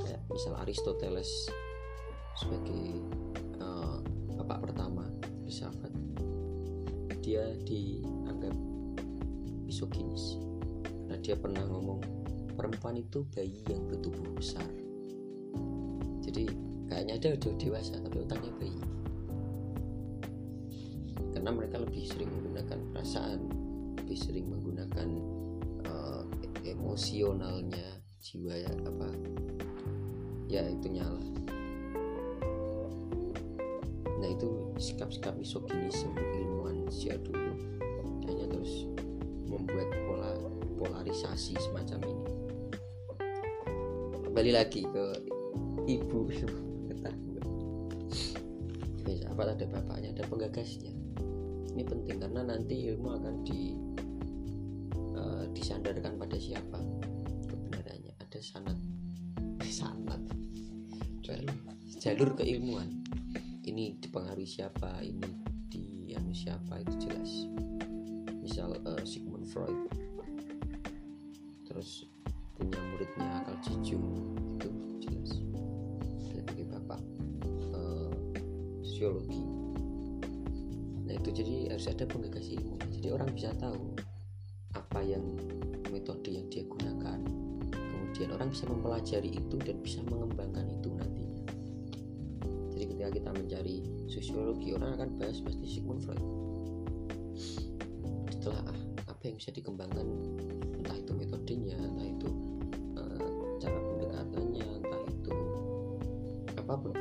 kayak 0.00 0.24
misal 0.32 0.56
Aristoteles 0.64 1.52
sebagai 2.40 3.04
eh, 3.60 3.98
bapak 4.40 4.64
pertama 4.64 5.04
filsafat 5.44 5.92
dia 7.28 7.44
dianggap 7.68 8.56
misoginis. 9.68 10.40
Karena 10.80 11.20
dia 11.20 11.36
pernah 11.36 11.60
ngomong 11.68 12.00
perempuan 12.56 12.96
itu 12.96 13.28
bayi 13.36 13.60
yang 13.68 13.84
bertubuh 13.84 14.32
besar. 14.32 14.64
Jadi 16.24 16.48
kayaknya 16.88 17.20
dia 17.20 17.36
udah 17.36 17.52
dewasa 17.60 18.00
tapi 18.00 18.16
otaknya 18.24 18.52
bayi. 18.56 18.80
Karena 21.36 21.50
mereka 21.52 21.84
lebih 21.84 22.08
sering 22.08 22.32
menggunakan 22.32 22.78
perasaan 22.96 23.40
lebih 24.00 24.16
sering 24.16 24.48
menggunakan 24.48 25.08
emosionalnya 26.98 28.02
jiwa 28.18 28.58
ya 28.58 28.74
apa? 28.82 29.06
Ya 30.50 30.66
itu 30.66 30.90
nyala 30.90 31.22
nah 34.18 34.26
itu 34.26 34.74
sikap-sikap 34.82 35.38
misoginisme 35.38 36.10
ilmuwan 36.18 36.90
sejak 36.90 37.22
dulu 37.22 37.54
hanya 38.26 38.50
terus 38.50 38.90
membuat 39.46 39.86
pola 40.10 40.34
polarisasi 40.74 41.54
semacam 41.62 42.02
ini. 42.02 42.26
Kembali 44.26 44.50
lagi 44.50 44.82
ke 44.82 45.22
ibu. 45.86 46.26
Filsafat 49.06 49.54
ada 49.54 49.66
bapaknya 49.70 50.18
ada 50.18 50.26
penggagasnya. 50.26 50.90
Ini 51.78 51.82
penting 51.86 52.18
karena 52.18 52.42
nanti 52.42 52.90
ilmu 52.90 53.22
akan 53.22 53.46
di 53.46 53.87
disandarkan 55.78 56.18
pada 56.18 56.38
siapa? 56.42 56.78
Kebenarannya 57.46 58.10
ada 58.18 58.40
sanat 58.42 58.74
sanat 59.62 60.18
jalur, 61.22 61.54
jalur 62.02 62.30
keilmuan. 62.34 62.90
Ini 63.62 64.02
dipengaruhi 64.02 64.42
siapa? 64.42 64.98
Ini 65.06 65.30
di 65.70 66.10
anu 66.18 66.34
siapa? 66.34 66.82
Itu 66.82 67.06
jelas. 67.06 67.46
Misal 68.42 68.74
eh, 68.74 69.02
Sigmund 69.06 69.46
Freud. 69.46 69.86
Terus 71.62 72.10
punya 72.58 72.80
muridnya 72.90 73.46
Carl 73.46 73.78
Jung 73.86 74.34
itu 74.58 74.70
jelas. 74.98 75.30
Sebagai 76.26 76.66
bapak 76.74 77.02
eh, 77.70 78.10
sosiologi. 78.82 79.46
Nah 81.06 81.14
itu 81.14 81.30
jadi 81.30 81.70
harus 81.70 81.86
ada 81.86 82.02
penggagas 82.02 82.50
ilmu. 82.50 82.82
Jadi 82.98 83.14
orang 83.14 83.30
bisa 83.30 83.54
tahu 83.62 83.94
bisa 88.58 88.74
mempelajari 88.74 89.38
itu 89.38 89.54
dan 89.62 89.78
bisa 89.86 90.02
mengembangkan 90.10 90.66
itu 90.66 90.90
nantinya. 90.90 91.46
Jadi 92.74 92.84
ketika 92.90 93.10
kita 93.14 93.30
mencari 93.30 93.86
sosiologi 94.10 94.74
orang 94.74 94.98
akan 94.98 95.14
bahas 95.14 95.38
pasti 95.46 95.62
Sigmund 95.62 96.02
Freud. 96.02 96.18
Setelah 98.34 98.58
ah, 98.66 98.78
apa 99.14 99.22
yang 99.30 99.38
bisa 99.38 99.54
dikembangkan? 99.54 100.10
Entah 100.74 100.98
itu 100.98 101.12
metodenya 101.14 101.78
entah 101.78 102.02
itu 102.02 102.28
eh, 102.98 103.30
cara 103.62 103.78
entah 103.78 105.02
itu 105.06 105.34
apa 106.58 106.74
pun. 106.82 106.98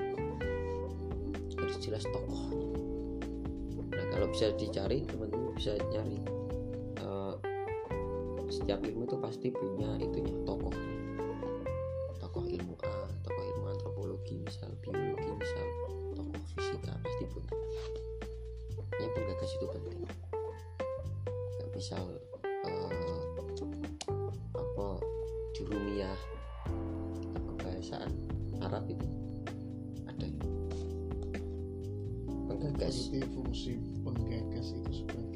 Harus 1.58 1.78
jelas 1.82 2.06
tokohnya 2.06 2.70
nah 3.98 4.06
kalau 4.14 4.30
bisa 4.30 4.54
dicari 4.62 5.02
teman-teman 5.10 5.58
bisa 5.58 5.74
nyari 5.90 6.22
eh, 7.02 7.34
setiap 8.46 8.78
ilmu 8.86 9.10
itu 9.10 9.18
pasti 9.18 9.50
punya 9.50 9.98
itunya 9.98 10.38
tokohnya 10.46 11.07
misal 14.48 14.72
biologi 14.80 15.28
misal 15.28 15.66
tokoh 16.16 16.44
fisika 16.56 16.96
pasti 17.04 17.24
punya. 17.28 17.52
Yang 18.96 19.12
penggagas 19.12 19.52
itu 19.60 19.66
penting. 19.76 20.00
Kayak 21.60 21.70
misal 21.76 22.04
eh, 22.48 23.24
apa 24.56 24.88
Rumiyah 25.58 26.20
kitab 27.20 27.44
kebahasaan 27.44 28.12
Arab 28.64 28.88
itu 28.88 29.08
ada. 30.08 30.28
Penggagas. 32.48 33.12
Fungsi 33.36 33.84
penggagas 34.08 34.72
itu 34.80 35.04
sebagai 35.04 35.27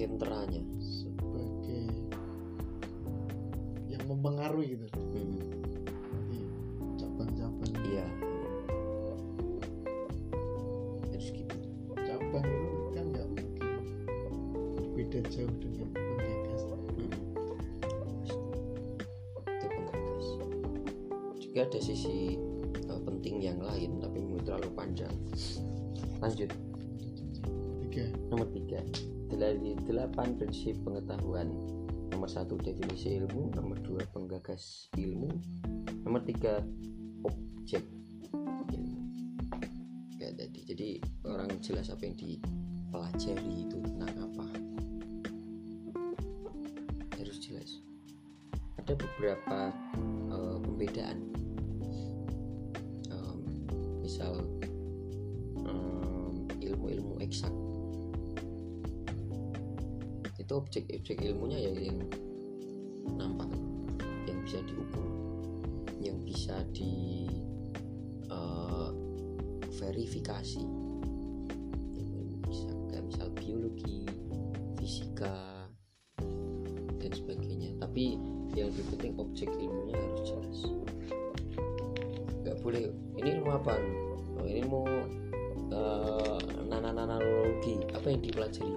sentranya 0.00 0.64
sebagai 0.80 1.92
yang 3.84 4.00
mempengaruhi 4.08 4.80
gitu. 4.80 4.88
Hmm, 4.96 5.36
nanti 6.08 6.40
cabang-cabang. 6.96 7.72
Iya. 7.84 8.06
Harus 11.04 11.28
gitu. 11.36 11.56
Cabang 11.92 12.46
itu 12.48 12.88
kan 12.96 13.04
nggak 13.12 13.26
mungkin 13.28 13.48
berbeda 14.80 15.20
jauh 15.28 15.52
dengan 15.60 15.88
penggagas. 15.92 16.62
Hmm. 16.64 17.12
itu 19.36 19.66
penggagas. 19.68 20.26
Juga 21.44 21.60
ada 21.68 21.80
sisi 21.84 22.40
eh, 22.88 23.00
penting 23.04 23.44
yang 23.44 23.60
lain 23.60 24.00
tapi 24.00 24.16
mungkin 24.16 24.48
terlalu 24.48 24.72
panjang. 24.72 25.12
Lanjut 26.24 26.69
8 29.92 30.38
prinsip 30.38 30.78
pengetahuan. 30.82 31.50
Nomor 32.10 32.26
1 32.26 32.46
definisi 32.62 33.18
ilmu. 33.18 33.54
Nomor 33.54 33.78
2 33.82 34.14
penggagas 34.14 34.90
ilmu. 34.98 35.30
Nomor 36.06 36.20
3 36.26 36.62
objek 37.26 37.84
ilmu. 38.74 39.00
Ya 40.18 40.34
tadi. 40.34 40.60
Jadi 40.66 40.88
orang 41.26 41.50
jelas 41.62 41.90
apa 41.90 42.02
yang 42.06 42.16
dipelajari 42.18 43.52
itu 43.66 43.76
tentang 43.78 44.14
apa. 44.26 44.46
Harus 47.18 47.38
jelas. 47.38 47.70
Ada 48.82 48.98
beberapa 48.98 49.70
uh, 50.34 50.58
pembedaan. 50.62 51.29
Objek-objek 60.60 61.24
ilmunya 61.24 61.58
ya 61.58 61.72
yang 61.72 61.98
nampak 63.16 63.48
yang 64.28 64.38
bisa 64.44 64.60
diukur 64.68 65.10
yang 66.00 66.16
bisa 66.24 66.64
di 66.72 67.28
eh, 68.32 68.88
verifikasi. 69.76 70.64
Bisa 72.48 72.68
kayak 72.90 73.04
misal 73.06 73.28
biologi 73.36 74.08
fisika 74.80 75.68
dan 76.98 77.12
sebagainya. 77.12 77.76
Tapi 77.78 78.16
yang 78.56 78.72
lebih 78.72 78.84
penting 78.96 79.12
objek 79.20 79.48
ilmunya 79.60 79.94
harus 79.94 80.22
jelas. 80.24 80.58
Nggak 82.42 82.56
boleh 82.64 82.90
ini 83.20 83.28
ilmu 83.38 83.50
apa? 83.52 83.76
Oh, 84.40 84.48
ini 84.48 84.64
mau 84.64 84.88
eh, 85.68 86.40
nanananalogi. 86.64 87.84
Apa 87.92 88.08
yang 88.08 88.24
dipelajari 88.24 88.72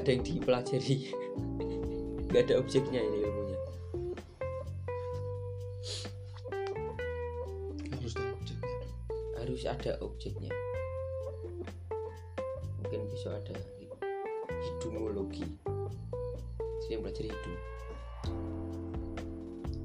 nggak 0.00 0.08
ada 0.08 0.16
yang 0.16 0.24
dipelajari. 0.24 0.96
Nggak 2.32 2.42
ada 2.48 2.54
objeknya 2.56 3.00
ini 3.04 3.18
ilmunya. 3.20 3.58
Harus 7.92 8.14
ada 8.16 8.32
objeknya. 8.32 8.78
Harus 9.36 9.62
ada 9.68 9.92
objeknya. 10.00 10.52
Mungkin 12.80 13.00
bisa 13.12 13.28
ada 13.28 13.56
hidungologi 14.48 15.44
jadi 16.80 16.96
yang 16.96 17.02
belajar 17.04 17.24
hidung 17.28 17.60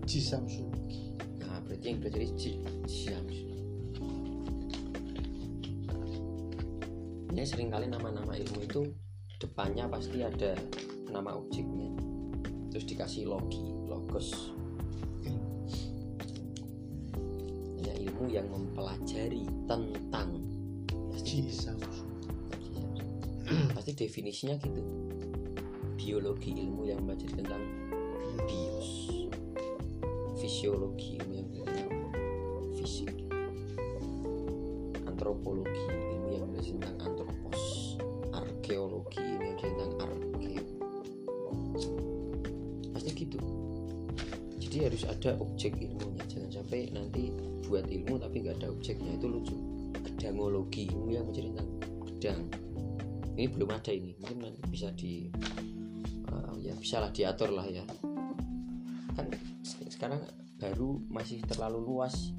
jisamsologi. 0.07 1.11
Nah 1.43 1.59
berarti 1.59 1.85
yang 1.91 1.99
belajar 1.99 2.23
j- 2.39 2.63
Syams 2.87 3.35
ya 7.35 7.43
sering 7.43 7.67
kali 7.67 7.85
nama-nama 7.91 8.33
ilmu 8.39 8.63
itu 8.63 8.95
depannya 9.39 9.89
pasti 9.91 10.23
ada 10.23 10.55
nama 11.11 11.35
objeknya. 11.35 11.91
Terus 12.71 12.85
dikasih 12.87 13.27
logi 13.27 13.71
logos. 13.87 14.51
Ya 17.79 17.93
ilmu 17.95 18.31
yang 18.31 18.47
mempelajari 18.51 19.47
tentang 19.67 20.39
pasti. 21.11 21.45
Jisaus 21.45 22.03
pasti 23.75 23.91
definisinya 23.93 24.57
gitu. 24.61 24.81
Biologi 25.95 26.53
ilmu 26.53 26.85
yang 26.89 27.01
belajar 27.05 27.29
tentang 27.33 27.61
bios. 28.45 28.89
Fisiologi 30.37 31.17
ilmu 31.21 31.33
yang 31.33 31.47
belajar 31.49 31.85
tentang 31.89 32.13
fisik. 32.77 33.11
Antropologi 35.05 36.04
harus 44.87 45.03
ada 45.09 45.37
objek 45.41 45.77
ilmunya. 45.81 46.23
Jangan 46.29 46.49
sampai 46.61 46.89
nanti 46.93 47.33
buat 47.65 47.85
ilmu 47.89 48.21
tapi 48.21 48.45
nggak 48.45 48.61
ada 48.61 48.67
objeknya. 48.69 49.17
Itu 49.17 49.27
lucu. 49.29 49.57
Gedangologi 50.05 50.91
ilmu 50.93 51.09
yang 51.13 51.27
tentang 51.33 51.69
gedang. 52.05 52.41
Ini 53.35 53.47
belum 53.51 53.69
ada 53.73 53.91
ini. 53.91 54.13
Mungkin 54.21 54.37
nanti 54.45 54.61
bisa 54.69 54.93
di 54.93 55.29
uh, 56.29 56.55
ya 56.61 56.73
bisa 56.77 57.01
lah 57.01 57.11
diatur 57.11 57.51
lah 57.51 57.65
ya. 57.67 57.83
Kan 59.15 59.27
se- 59.65 59.89
sekarang 59.89 60.21
baru 60.61 61.01
masih 61.09 61.41
terlalu 61.45 61.81
luas. 61.83 62.31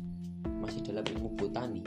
Masih 0.46 0.80
dalam 0.86 1.02
ilmu 1.02 1.34
botani 1.34 1.82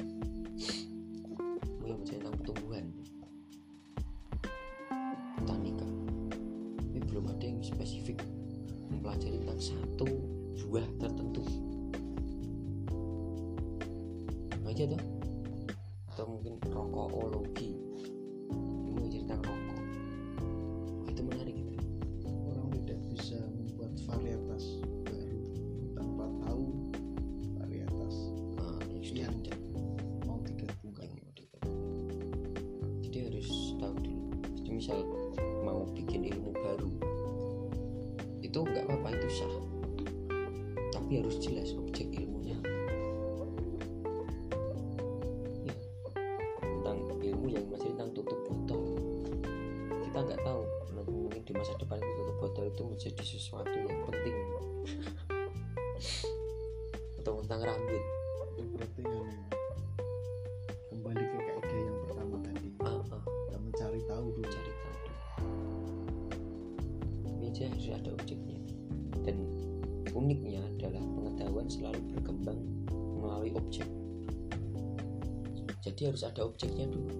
ada 76.40 76.48
objeknya 76.48 76.88
dulu. 76.88 77.20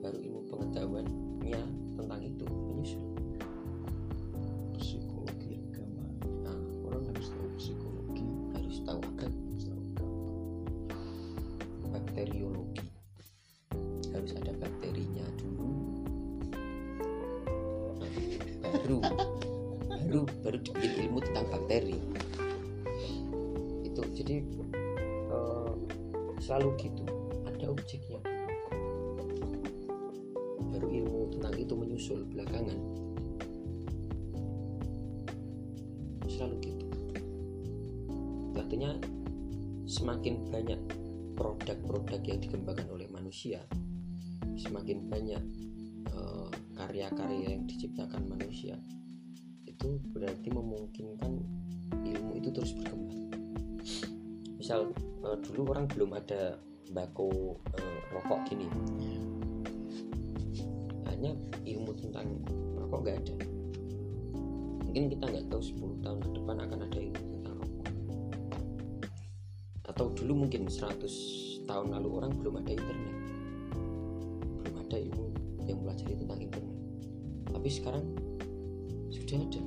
Baru 0.00 0.24
ilmu 0.24 0.40
pengetahuannya 0.48 1.62
tentang 2.00 2.20
itu. 2.24 2.48
Menyusul 2.48 3.04
psikologi 4.80 5.60
agama. 5.68 6.08
Nah, 6.48 6.56
orang 6.88 7.04
harus 7.12 7.28
tahu 7.28 7.48
psikologi. 7.60 8.24
harus 8.56 8.80
tahu 8.88 9.04
agama. 9.04 9.36
bakteriologi. 11.92 12.88
Harus 14.16 14.32
ada 14.40 14.56
bakterinya 14.56 15.28
dulu. 15.36 15.68
Baru 18.64 18.98
baru 19.92 20.20
baru 20.40 20.56
dibikin 20.64 21.12
ilmu 21.12 21.20
tentang 21.20 21.52
bakteri. 21.52 22.00
Itu 23.84 24.08
jadi 24.16 24.40
eh, 25.36 25.72
selalu 26.40 26.68
gitu. 26.80 27.04
Ada 27.44 27.76
objeknya 27.76 28.27
menyusul 31.98 32.22
belakangan. 32.30 32.78
Selalu 36.30 36.56
gitu. 36.62 36.86
Artinya 38.54 38.94
semakin 39.82 40.46
banyak 40.46 40.78
produk-produk 41.34 42.22
yang 42.22 42.38
dikembangkan 42.38 42.86
oleh 42.94 43.10
manusia 43.10 43.66
semakin 44.54 45.10
banyak 45.10 45.42
eh, 46.06 46.50
karya-karya 46.78 47.58
yang 47.58 47.66
diciptakan 47.66 48.30
manusia 48.30 48.78
itu 49.66 49.98
berarti 50.14 50.54
memungkinkan 50.54 51.34
ilmu 51.98 52.32
itu 52.38 52.54
terus 52.54 52.78
berkembang. 52.78 53.26
Misal 54.54 54.94
eh, 55.26 55.38
dulu 55.50 55.74
orang 55.74 55.90
belum 55.90 56.14
ada 56.14 56.62
bako 56.94 57.58
eh, 57.74 57.98
rokok 58.14 58.46
gini 58.46 58.70
tentang 62.00 62.26
rokok 62.78 63.00
nggak 63.04 63.16
ada. 63.22 63.36
Mungkin 64.88 65.04
kita 65.12 65.24
nggak 65.28 65.46
tahu 65.52 65.62
10 65.62 66.04
tahun 66.04 66.18
ke 66.24 66.28
depan 66.40 66.56
akan 66.64 66.78
ada 66.88 66.98
ilmu 66.98 67.24
tentang 67.38 67.54
rokok. 67.60 67.88
Atau 69.88 70.06
dulu 70.16 70.32
mungkin 70.46 70.70
100 70.70 71.68
tahun 71.68 71.86
lalu 71.92 72.08
orang 72.08 72.32
belum 72.38 72.54
ada 72.64 72.70
internet. 72.72 73.16
Belum 74.62 74.74
ada 74.80 74.96
ilmu 74.96 75.26
yang 75.68 75.78
belajar 75.84 76.06
tentang 76.08 76.40
internet. 76.40 76.78
Tapi 77.52 77.68
sekarang 77.68 78.04
sudah 79.12 79.38
ada 79.44 79.60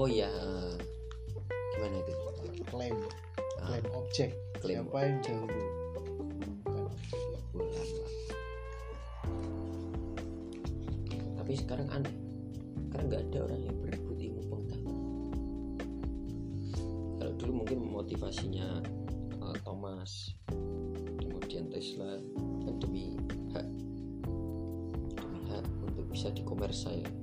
oh 0.00 0.08
ya 0.08 0.32
gimana 1.76 2.00
itu? 2.00 2.12
Klaim. 2.72 2.96
Ah, 3.60 3.76
klaim 3.76 3.84
objek. 3.92 4.32
klaim 4.64 4.88
siapa 4.88 4.98
yang 5.04 5.20
dahulu 5.20 5.60
yang 7.20 7.44
bulan 7.52 7.84
lah. 7.84 8.12
tapi 11.36 11.52
sekarang 11.52 11.88
aneh. 11.92 12.16
Karena 12.88 13.04
nggak 13.12 13.22
ada 13.28 13.38
orang 13.44 13.60
yang 13.60 13.76
berebut 13.84 14.16
ilmu 14.16 14.42
pengetahuan. 14.48 14.96
Kalau 17.20 17.32
dulu 17.36 17.52
mungkin 17.60 17.78
motivasinya 17.84 18.80
uh, 19.44 19.56
Thomas 19.68 20.32
kemudian 21.20 21.68
Tesla 21.68 22.16
kan 22.64 22.74
demi 22.80 23.20
hak 23.52 23.68
demi 25.12 25.40
hak 25.52 25.64
untuk 25.84 26.08
bisa 26.08 26.32
minimal 26.32 27.19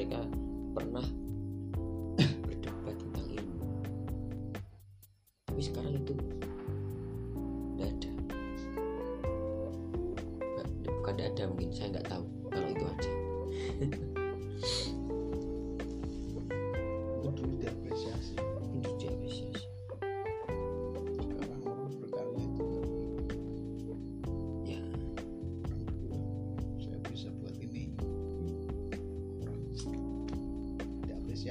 mereka 0.00 0.24
pernah 0.72 1.04
berdebat 2.48 2.96
tentang 2.96 3.26
ilmu. 3.36 3.68
Tapi 5.44 5.60
sekarang 5.60 5.92
itu 5.92 6.16
nggak 7.76 7.90
ada. 7.92 8.10
Nggak- 10.40 10.72
bukan 10.88 11.12
nggak 11.20 11.28
ada 11.36 11.42
mungkin 11.52 11.68
saya 11.76 11.92
nggak 11.92 12.08
tahu. 12.08 12.24
Kalau 12.48 12.68
itu 12.72 12.84
ada 12.88 13.10
itu 13.84 14.00
diapresiasi 17.60 18.34
itu 18.80 18.90
diapresiasi 18.96 19.69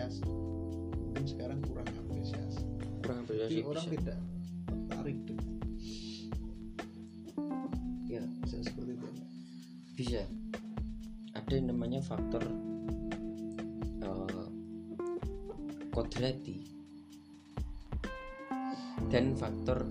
apresiasi. 0.10 0.26
Mungkin 1.05 1.26
sekarang 1.30 1.60
kurang 1.70 1.86
apresiasi. 1.86 2.64
Kurang 3.05 3.20
jadi 3.30 3.62
apresiasi 3.62 3.62
orang 3.62 3.86
bisa. 3.86 3.93
tidak 3.93 4.18
tertarik 4.66 5.18
dengan 5.30 5.47
ya 8.10 8.24
bisa 8.41 8.57
seperti 8.66 8.91
itu. 8.97 9.07
Bisa. 9.93 10.22
Ada 11.38 11.51
yang 11.53 11.68
namanya 11.74 12.01
faktor 12.01 12.41
eh, 14.01 14.47
kodrati 15.93 16.57
dan 19.14 19.34
faktor 19.38 19.89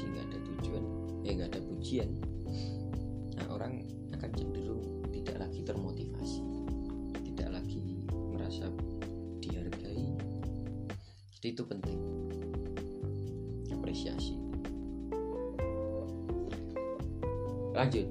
apresiasi 0.00 0.16
nggak 0.16 0.26
ada 0.32 0.38
tujuan 0.48 0.84
ya 1.20 1.30
nggak 1.36 1.50
ada 1.52 1.60
pujian. 1.60 2.10
Nah 3.36 3.46
orang 3.52 3.84
akan 4.16 4.30
cenderung 4.32 4.82
tidak 5.12 5.36
lagi 5.36 5.60
termotivasi 5.60 6.40
tidak 7.28 7.48
lagi 7.60 7.84
merasa 8.08 8.72
dihargai. 9.44 10.08
Jadi 11.36 11.46
itu 11.52 11.62
penting. 11.68 12.00
Apresiasi. 13.72 14.36
Lanjut. 17.76 18.08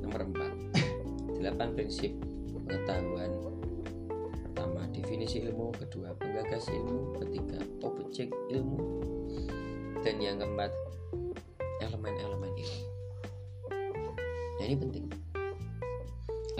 Nomor 0.00 0.20
4 0.32 1.44
8 1.44 1.76
prinsip 1.76 2.12
pengetahuan. 2.52 3.32
Pertama, 4.52 4.88
definisi 4.92 5.44
ilmu. 5.44 5.72
Kedua, 5.76 6.16
penggagas 6.16 6.68
ilmu. 6.72 7.20
Ketiga, 7.20 7.60
objek 7.84 8.32
ilmu 8.52 9.03
Dan 10.04 10.20
yang 10.20 10.36
keempat 10.36 10.68
Elemen-elemen 11.80 12.52
ilmu 12.52 12.84
Nah 14.60 14.64
ini 14.68 14.76
penting 14.76 15.08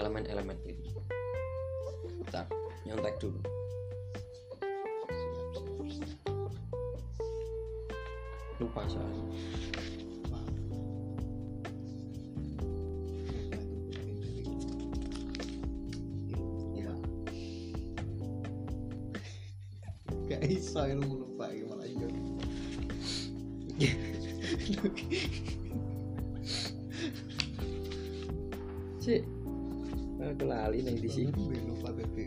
Elemen-elemen 0.01 0.57
ilmu 0.65 0.85
Bentar, 2.25 2.49
nyontek 2.89 3.21
dulu. 3.21 3.37
Lupa 8.57 8.81
soalnya. 8.89 9.23
Ya. 16.73 16.93
Gak 20.33 20.41
iso 20.49 20.81
lupa 20.97 21.53
gimana 21.53 21.85
aja 21.85 22.07
Lali 30.65 30.81
nih 30.81 30.97
di 30.97 31.05
sini. 31.05 31.29
Lupa 31.61 31.93
tadi 31.93 32.25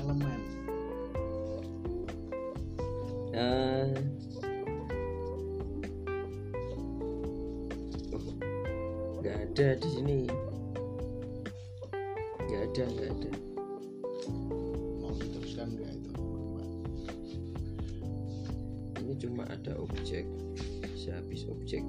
elemen. 0.00 0.40
Oh, 8.16 8.32
nggak 9.20 9.44
ada 9.44 9.76
di 9.76 9.88
sini. 9.92 10.24
Nggak 12.48 12.62
ada 12.64 12.84
nggak 12.96 13.10
ada. 13.12 13.30
Mau 15.04 15.12
diteruskan 15.20 15.68
nggak 15.76 15.92
itu? 16.00 16.12
Ini 19.04 19.12
cuma 19.20 19.44
ada 19.52 19.76
objek. 19.84 20.24
Sehabis 20.96 21.44
objek 21.52 21.84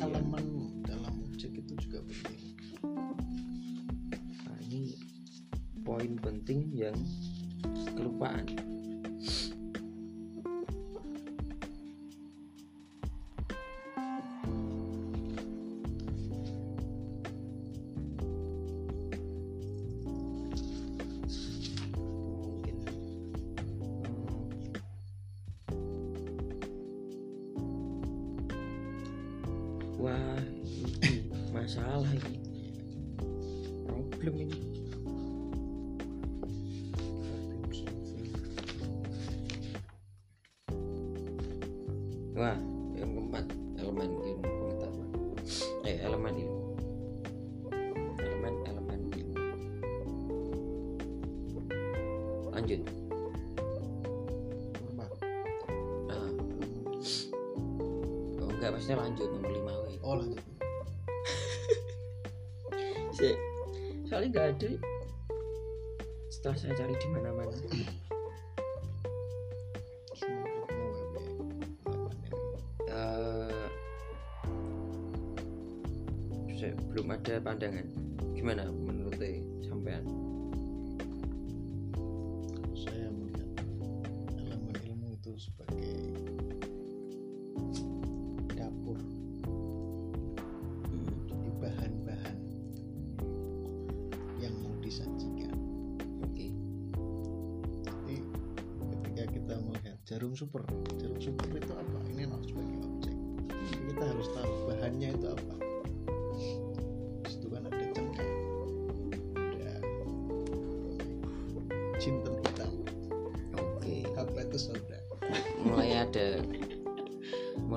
elemen 0.00 0.80
dalam 0.88 1.14
objek 1.28 1.52
itu 1.60 1.76
juga 1.76 2.00
penting. 2.08 2.40
Nah, 4.48 4.58
ini 4.72 4.96
poin 5.84 6.16
penting 6.16 6.72
yang 6.72 6.96
kelupaan 7.92 8.48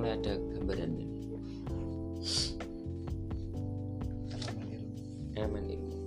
mulai 0.04 0.20
ada 0.20 0.36
gambaran 0.36 0.92
elemen 5.40 5.64
ilmu. 5.64 5.98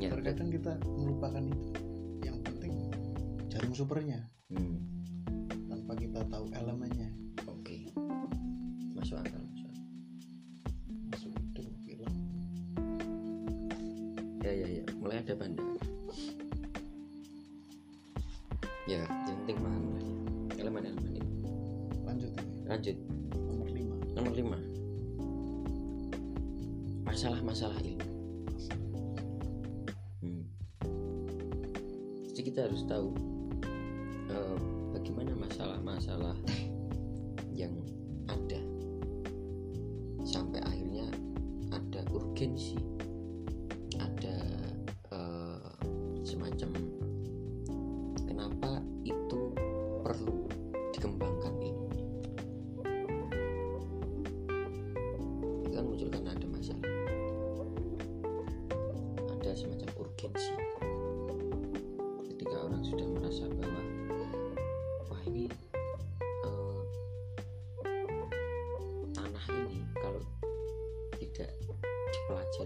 Ya. 0.00 0.08
Terkadang 0.16 0.48
kita 0.48 0.80
melupakan 0.96 1.44
itu. 1.44 1.68
Yang 2.24 2.36
penting 2.40 2.72
jarum 3.52 3.72
supernya 3.76 4.07
nomor 24.28 24.44
lima 24.44 24.60
masalah-masalah 27.08 27.80
ilmu 27.80 28.04
Hmm. 30.20 30.44
Jadi 32.28 32.42
kita 32.52 32.68
harus 32.68 32.84
tahu 32.84 33.08
eh, 34.28 34.56
bagaimana 34.92 35.32
masalah-masalah 35.32 36.36
yang 37.56 37.72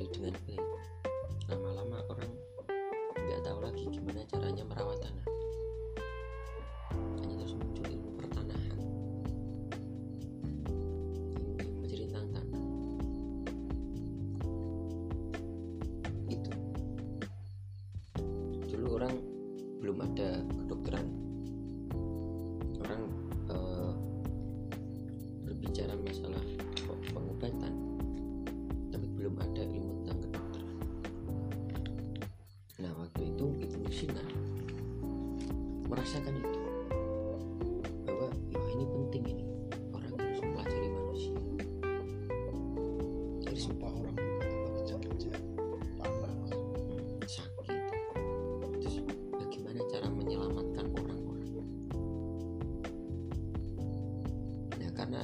dipelajari 0.01 0.33
dengan 0.47 0.52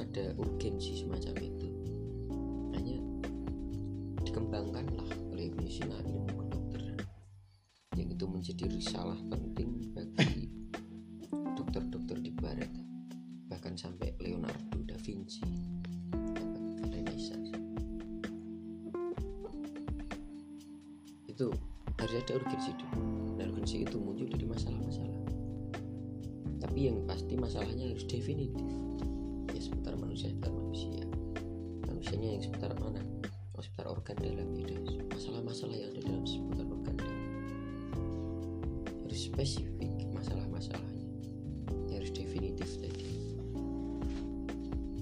ada 0.09 0.33
urgensi 0.41 1.05
semacam 1.05 1.37
itu. 1.37 1.69
Hanya 2.73 2.97
dikembangkanlah 4.25 5.05
oleh 5.29 5.53
Ibnu 5.53 5.69
Sina 5.69 6.01
ilmu 6.01 6.33
kedokteran 6.33 6.97
yang 7.93 8.09
itu 8.09 8.25
menjadi 8.25 8.65
risalah 8.73 9.21
penting 9.29 9.93
bagi 9.93 10.49
dokter-dokter 11.53 12.17
di 12.25 12.33
barat. 12.33 12.73
Bahkan 13.53 13.77
sampai 13.77 14.17
Leonardo 14.17 14.81
da 14.81 14.97
Vinci 14.97 15.45
itu 21.29 21.47
harus 22.01 22.15
ada 22.19 22.33
urgensi 22.33 22.73
dulu. 22.81 23.37
Dan 23.37 23.53
urgensi 23.53 23.85
itu 23.85 23.95
muncul 24.01 24.25
dari 24.25 24.43
masalah-masalah. 24.49 25.21
Tapi 26.59 26.79
yang 26.89 26.97
pasti 27.05 27.37
masalahnya 27.37 27.93
harus 27.93 28.03
definitif 28.09 28.88
manusia 29.99 30.31
seputar 30.31 30.51
manusia. 30.55 31.03
Manusianya 31.85 32.29
yang 32.39 32.43
seputar 32.43 32.71
mana? 32.79 33.01
Oh 33.53 33.61
seputar 33.61 33.87
organ 33.91 34.15
dalam 34.23 34.49
itu 34.55 35.03
masalah-masalah 35.11 35.75
yang 35.75 35.91
ada 35.91 36.01
dalam 36.07 36.23
seputar 36.23 36.65
organ 36.71 36.95
dalam. 36.95 37.21
Harus 39.03 39.21
spesifik 39.27 39.91
masalah-masalahnya. 40.15 41.07
Ya, 41.91 41.99
harus 41.99 42.11
definitif 42.15 42.69
tadi. 42.79 43.11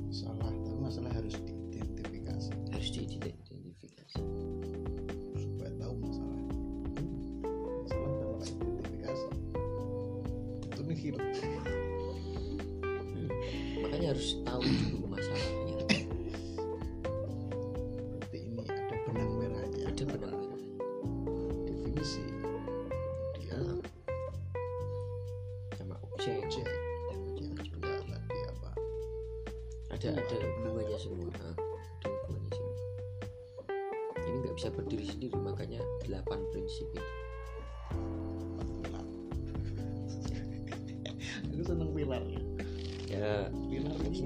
Salah 0.09 0.49
tapi 0.49 0.77
masalah 0.81 1.11
harus 1.13 1.37
diidentifikasi. 1.45 2.51
Harus 2.73 2.89
diidentifikasi 2.89 4.46
harus 14.18 14.34
tahu 14.41 14.65
dulu 14.65 15.13
masalahnya. 15.13 15.78
Berarti 18.18 18.38
ini 18.49 18.65
ada 18.65 18.97
benang 19.05 19.32
merahnya. 19.38 19.93
Ada 19.93 20.03
benang 20.09 20.38
merah 20.41 20.61
definisi. 21.70 22.26
Kemudian 22.26 23.78
sama 25.78 26.01
objek. 26.01 26.49
Cek 26.49 26.65
kemudian 27.13 27.53
juga 27.61 27.93
tadi 28.09 28.39
apa 28.57 28.72
ada 29.93 30.09
ada 30.18 30.36
hubungannya 30.65 30.97
semua. 30.97 31.38
Ada 32.01 32.09
hubungannya 32.09 32.51
semua. 32.57 32.78
Ini 34.18 34.36
nggak 34.41 34.55
bisa 34.57 34.70
berdiri 34.74 35.05
sendiri 35.05 35.38
makanya 35.45 35.86
delapan 36.01 36.41
prinsip 36.49 36.89
itu 36.89 37.16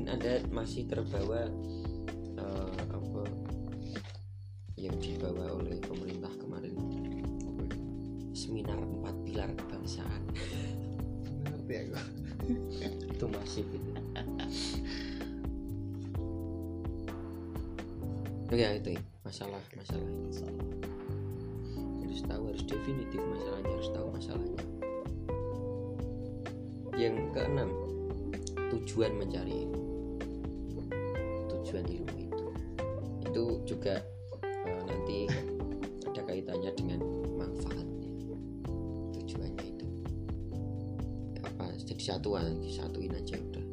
mungkin 0.01 0.17
anda 0.17 0.41
masih 0.49 0.89
terbawa 0.89 1.45
eh, 2.41 2.77
apa 2.89 3.21
yang 4.81 4.97
dibawa 4.97 5.61
oleh 5.61 5.77
pemerintah 5.77 6.33
kemarin. 6.41 6.73
Seminar 8.33 8.81
empat 8.81 9.13
pilar 9.21 9.53
kebangsaan. 9.53 10.25
Ngerti 11.45 11.73
aku. 11.85 11.93
Itu 13.13 13.25
masif 13.29 13.69
itu 13.69 13.91
Oh 18.49 18.57
ya 18.57 18.73
itu 18.73 18.97
ya, 18.97 19.01
masalah 19.21 19.61
masalah. 19.77 20.09
Harus 22.01 22.21
tahu 22.25 22.43
harus 22.49 22.63
definitif 22.65 23.21
masalahnya 23.21 23.69
harus 23.69 23.89
tahu 23.93 24.07
masalahnya. 24.17 24.63
Yang 26.97 27.15
keenam 27.37 27.69
tujuan 28.73 29.13
mencari 29.15 29.70
disatuin 42.61 43.13
aja 43.13 43.37
udah. 43.37 43.65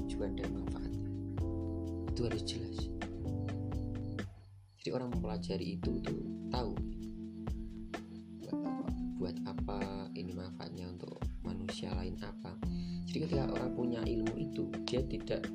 Tujuan 0.00 0.36
dan 0.36 0.48
manfaatnya 0.52 1.08
itu 2.14 2.20
harus 2.30 2.42
jelas. 2.46 2.78
Jadi 4.78 4.90
orang 4.94 5.10
mempelajari 5.16 5.80
itu 5.80 5.98
tuh 6.04 6.20
tahu. 6.52 6.76
Buat 8.38 8.54
apa? 8.60 8.82
Buat 9.16 9.36
apa 9.48 9.78
ini 10.14 10.32
manfaatnya 10.36 10.92
untuk 10.92 11.18
manusia 11.42 11.90
lain 11.96 12.14
apa? 12.22 12.54
Jadi 13.08 13.30
ketika 13.30 13.50
orang 13.50 13.74
punya 13.74 14.00
ilmu 14.06 14.34
itu 14.36 14.68
dia 14.86 15.02
tidak 15.06 15.48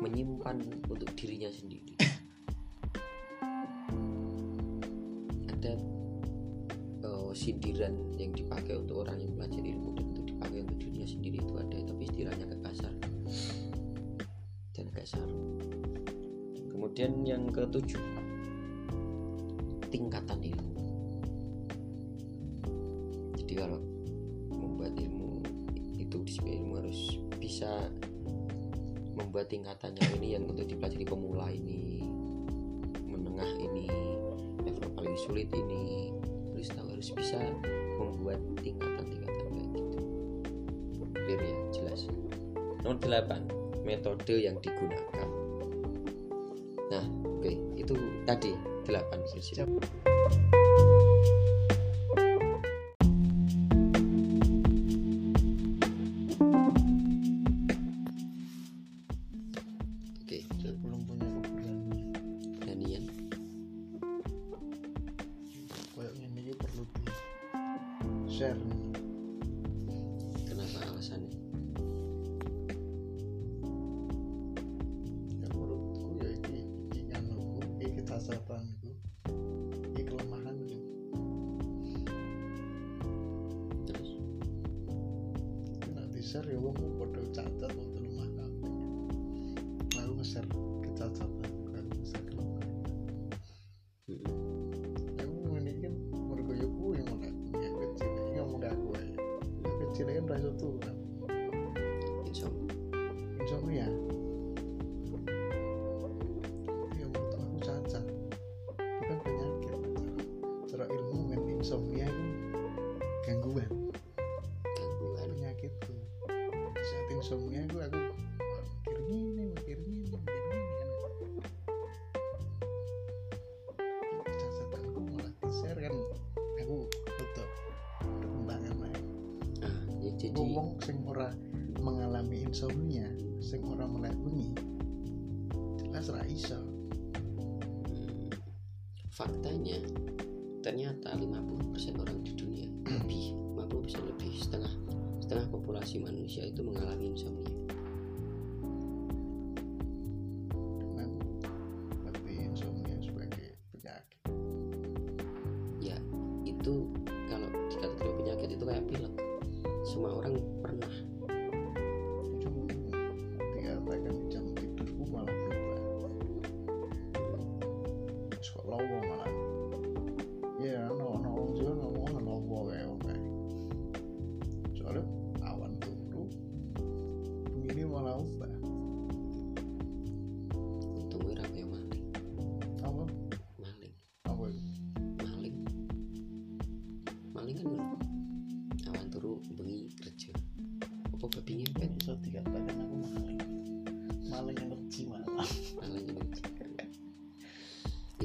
menyimpan 0.00 0.62
untuk 0.86 1.10
dirinya 1.18 1.50
sendiri. 1.50 1.94
Ada 5.50 5.72
eh, 7.02 7.30
sindiran 7.34 8.09
yang 17.50 17.66
ketujuh. 17.66 18.02
Tingkatan 19.90 20.38
ilmu. 20.38 20.86
Jadi 23.34 23.52
kalau 23.58 23.82
membuat 24.54 24.94
ilmu 24.94 25.42
itu 25.98 26.22
di 26.22 26.30
sebuah 26.30 26.54
ilmu 26.62 26.72
harus 26.78 27.18
bisa 27.42 27.90
membuat 29.18 29.50
tingkatannya 29.50 30.22
ini 30.22 30.38
yang 30.38 30.46
untuk 30.46 30.70
dipelajari 30.70 31.02
pemula 31.02 31.50
ini 31.50 32.06
menengah 33.10 33.50
ini 33.58 33.90
level 34.62 34.94
paling 34.94 35.18
sulit 35.18 35.50
ini. 35.50 36.14
Harus 36.54 36.70
tahu 36.70 36.86
harus 36.94 37.10
bisa 37.18 37.40
membuat 37.98 38.38
tingkatan-tingkatan 38.62 39.46
kayak 39.50 39.68
gitu. 39.74 39.98
Clear 41.18 41.40
ya? 41.42 41.56
Jelas. 41.74 42.00
Nomor 42.86 43.02
8 43.02 43.82
metode 43.82 44.38
yang 44.38 44.54
digunakan. 44.62 45.28
Nah 46.90 47.29
oke 47.40 47.52
itu 47.80 47.96
tadi 48.28 48.52
8 48.84 50.49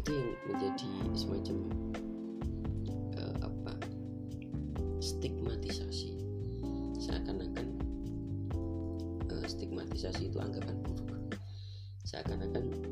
itu 0.06 0.22
yang 0.22 0.38
menjadi 0.46 0.90
semacam 1.18 1.58
uh, 3.18 3.38
apa 3.42 3.74
stigmatisasi. 5.02 6.14
Seakan-akan 7.02 7.68
uh, 9.34 9.46
stigmatisasi 9.50 10.30
itu 10.30 10.38
anggapan 10.38 10.78
buruk. 10.86 11.10
Seakan-akan 12.06 12.85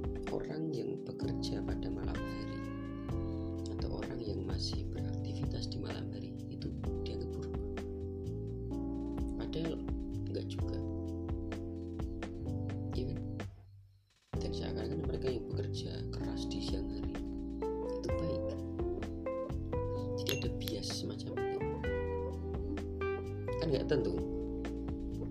ya 23.74 23.82
tentu. 23.90 24.14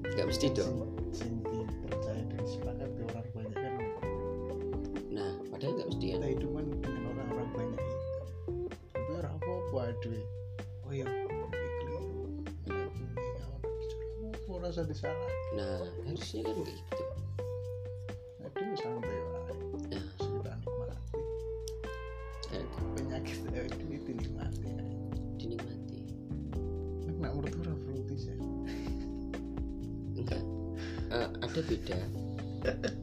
Nggak 0.03 0.27
mesti 0.27 0.47
dong. 0.51 0.77
Kan? 0.83 0.91
Nah 5.15 5.31
padahal 5.49 5.73
nggak 5.79 5.89
mesti 5.95 6.07
ya. 6.11 6.19
Kita 6.19 6.47
kan 6.51 6.67
dengan 6.83 7.03
orang-orang 7.15 7.49
banyak 7.55 7.81
itu. 7.81 7.99
Tapi 8.93 9.11
orang 9.15 9.35
apa? 9.39 9.53
Oh 10.83 10.93
ya 10.93 11.07
nah. 15.53 15.79
Harusnya 16.09 16.41
kan 16.49 16.55
begitu 16.59 16.92
Ada 31.53 31.61
beda. 31.69 33.02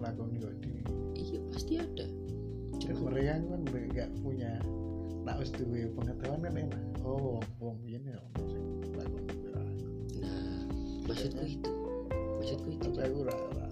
lagu 0.00 0.24
kok 0.24 0.54
dhewe. 0.64 0.82
Iya 1.14 1.38
pasti 1.52 1.72
ada. 1.76 2.06
Cuma 2.80 2.94
Korea 2.96 3.36
kan 3.36 3.60
gak 3.92 4.10
punya 4.24 4.56
tak 5.28 5.36
wis 5.36 5.52
duwe 5.52 5.86
pengetahuan 5.92 6.40
kan 6.40 6.56
enak. 6.56 6.82
Oh, 7.04 7.38
wong 7.60 7.76
biyen 7.84 8.08
ya 8.08 8.16
ono 8.16 8.42
sing. 8.48 8.64
Ya. 8.96 9.62
Nah, 10.24 10.64
maksudku 11.04 11.44
iya. 11.44 11.56
itu. 11.60 11.72
Maksudku 12.40 12.68
itu. 12.72 12.88
Tapi 12.88 13.04
aku 13.04 13.18
ora 13.28 13.34
ora 13.36 13.66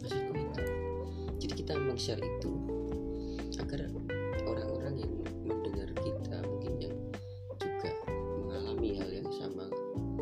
Maksudku 0.00 0.32
itu. 0.32 0.62
Jadi 1.44 1.52
kita 1.60 1.70
emang 1.76 2.00
share 2.00 2.24
itu 2.24 2.52
agar 3.60 3.88
orang-orang 4.48 4.94
yang 4.96 5.12
mendengar 5.44 5.88
kita 6.00 6.36
mungkin 6.48 6.72
yang 6.80 6.96
juga 7.60 7.90
mengalami 8.42 8.96
hal 8.96 9.10
yang 9.12 9.28
sama 9.32 9.68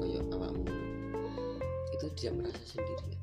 kayak 0.02 0.26
awakmu 0.34 0.66
itu 1.94 2.06
tidak 2.18 2.42
merasa 2.42 2.62
sendirian 2.66 3.14
ya. 3.14 3.19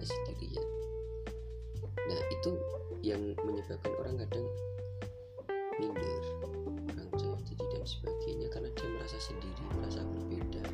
Nggak 0.00 0.08
sendirian 0.08 0.68
nah 2.08 2.20
itu 2.32 2.56
yang 3.04 3.20
menyebabkan 3.44 3.92
orang 4.00 4.16
kadang 4.24 4.48
minder 5.76 6.24
kurang 6.88 7.10
jauh 7.20 7.40
diri 7.44 7.64
dan 7.68 7.84
sebagainya 7.84 8.48
karena 8.48 8.72
dia 8.72 8.88
merasa 8.96 9.18
sendiri 9.20 9.64
merasa 9.76 10.00
berbeda. 10.04 10.64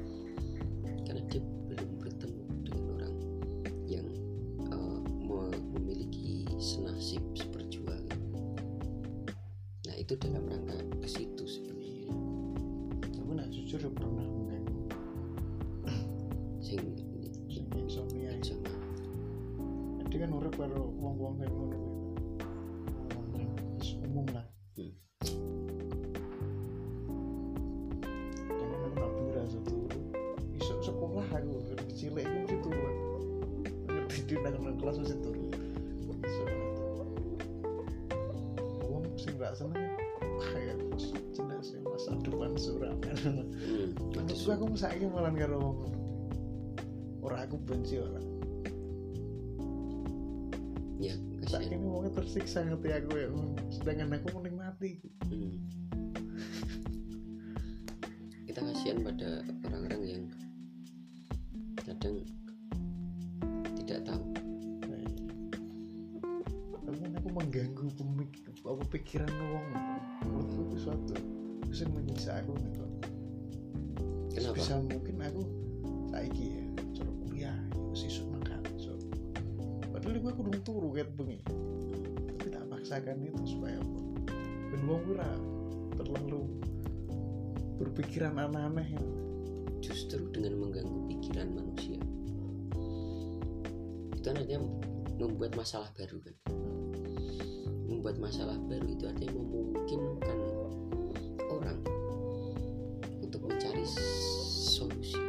Karena 1.07 1.23
dia 1.31 1.43
belum 1.43 1.91
bertemu 2.03 2.43
dengan 2.67 2.85
orang 2.99 3.15
yang 3.87 4.07
me- 5.23 5.63
memiliki 5.79 6.47
senasib 6.59 7.23
seperjuangan. 7.39 8.21
Nah 9.87 9.95
itu 9.95 10.19
dalam 10.19 10.47
rangka 10.51 10.79
di 34.27 34.35
nang 34.43 34.59
nang 34.59 34.75
kelas 34.83 34.99
mesti 34.99 35.17
turu 35.23 35.47
iso 36.27 36.45
wong 38.91 39.07
sing 39.15 39.39
gak 39.39 39.55
seneng 39.55 39.87
kayak 40.43 40.75
ya 40.75 41.79
masa 41.87 42.13
depan 42.21 42.53
suram 42.59 42.99
Maksud 44.47 44.51
aku 44.53 44.75
saiki 44.75 45.07
malah 45.09 45.33
karo 45.33 45.57
wong 45.59 45.77
ngono. 45.81 45.99
Ora 47.25 47.43
aku 47.47 47.57
benci 47.63 47.99
ora. 47.99 48.21
ya 50.97 51.13
ini 51.63 51.77
wongnya 51.83 52.11
tersiksa 52.15 52.63
ngerti 52.67 52.89
aku 52.95 53.11
ya. 53.17 53.29
Sedangkan 53.73 54.17
aku 54.19 54.36
turu 81.07 81.15
ket 81.15 81.15
bengi. 81.15 81.39
Tapi 82.27 82.47
tak 82.51 82.65
paksakan 82.67 83.17
itu 83.23 83.43
supaya 83.47 83.79
apa? 83.79 84.01
Ben 84.75 84.83
wong 84.91 85.03
ora 85.15 85.31
terlalu 85.95 86.43
berpikiran 87.79 88.35
aneh-aneh. 88.35 88.99
justru 89.77 90.19
dengan 90.35 90.67
mengganggu 90.67 90.99
pikiran 91.07 91.47
manusia 91.53 92.01
itu 94.19 94.27
artinya 94.27 94.59
membuat 95.21 95.55
masalah 95.55 95.87
baru 95.95 96.17
kan 96.27 96.35
membuat 97.87 98.17
masalah 98.19 98.59
baru 98.67 98.83
itu 98.89 99.05
artinya 99.07 99.37
memungkinkan 99.37 100.39
orang 101.47 101.79
untuk 103.23 103.47
mencari 103.47 103.87
solusi 104.75 105.23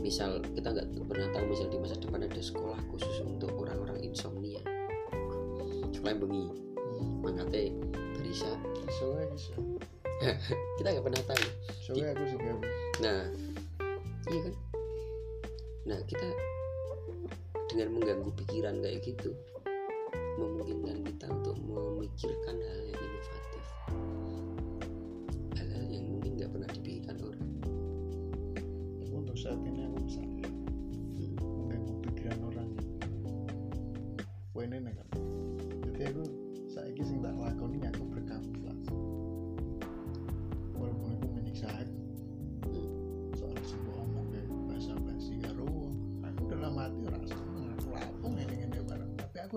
misal 0.00 0.40
kita 0.56 0.72
nggak 0.72 0.88
pernah 1.04 1.28
tahu 1.36 1.44
misal 1.52 1.68
di 1.68 1.76
masa 1.76 1.96
depan 2.00 2.24
ada 2.24 2.40
sekolah 2.40 2.78
khusus 2.88 3.20
untuk 3.20 3.52
orang-orang 3.54 4.00
insomnia 4.00 4.41
yang 6.02 6.18
bengi. 6.18 6.44
Mangkate 7.22 7.72
berisa 8.18 8.50
Soalnya 8.98 9.26
bisa. 9.34 9.54
kita 10.78 10.88
nggak 10.90 11.06
pernah 11.06 11.22
tahu. 11.26 11.44
Soalnya 11.82 12.06
aku 12.14 12.22
sih 12.26 12.38
Nah, 13.02 13.20
iya 14.30 14.40
kan? 14.46 14.54
Nah, 15.82 15.98
kita 16.06 16.26
dengan 17.72 17.88
mengganggu 17.96 18.30
pikiran 18.44 18.84
kayak 18.84 19.00
gitu 19.02 19.32
memungkinkan 20.38 21.04
kita 21.04 21.26
untuk 21.28 21.56
memikirkan 21.60 22.56
hal 22.56 22.80
yang 22.88 23.00
inovatif. 23.00 23.64
Hal-hal 25.56 25.84
yang 25.88 26.04
mungkin 26.08 26.30
nggak 26.36 26.50
pernah 26.52 26.68
dipikirkan 26.72 27.16
orang. 27.20 27.48
Untuk 29.12 29.36
saat 29.36 29.60
ini 29.64 29.86
aku 29.86 29.98
bisa 30.08 30.20
Hmm. 30.22 31.36
mengganggu 31.36 31.94
pikiran 32.08 32.38
orang. 32.48 32.70
Ini 34.62 34.76
nih 34.78 34.94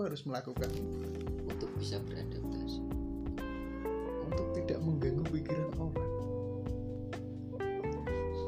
harus 0.06 0.22
melakukan 0.22 0.70
untuk 1.50 1.66
bisa 1.82 1.98
beradaptasi. 2.06 2.78
Untuk 4.30 4.46
tidak 4.54 4.78
mengganggu 4.78 5.26
pikiran 5.34 5.70
orang. 5.82 6.12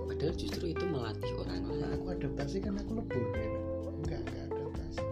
Padahal 0.06 0.34
justru 0.38 0.70
itu 0.70 0.84
melatih 0.86 1.32
orang 1.42 1.66
Nah 1.66 1.74
lain. 1.74 1.98
aku 1.98 2.06
adaptasi 2.14 2.62
kan 2.62 2.78
aku 2.78 3.02
lebur 3.02 3.26
ya. 3.34 3.50
Enggak, 3.90 4.20
enggak 4.22 4.44
adaptasi. 4.54 5.04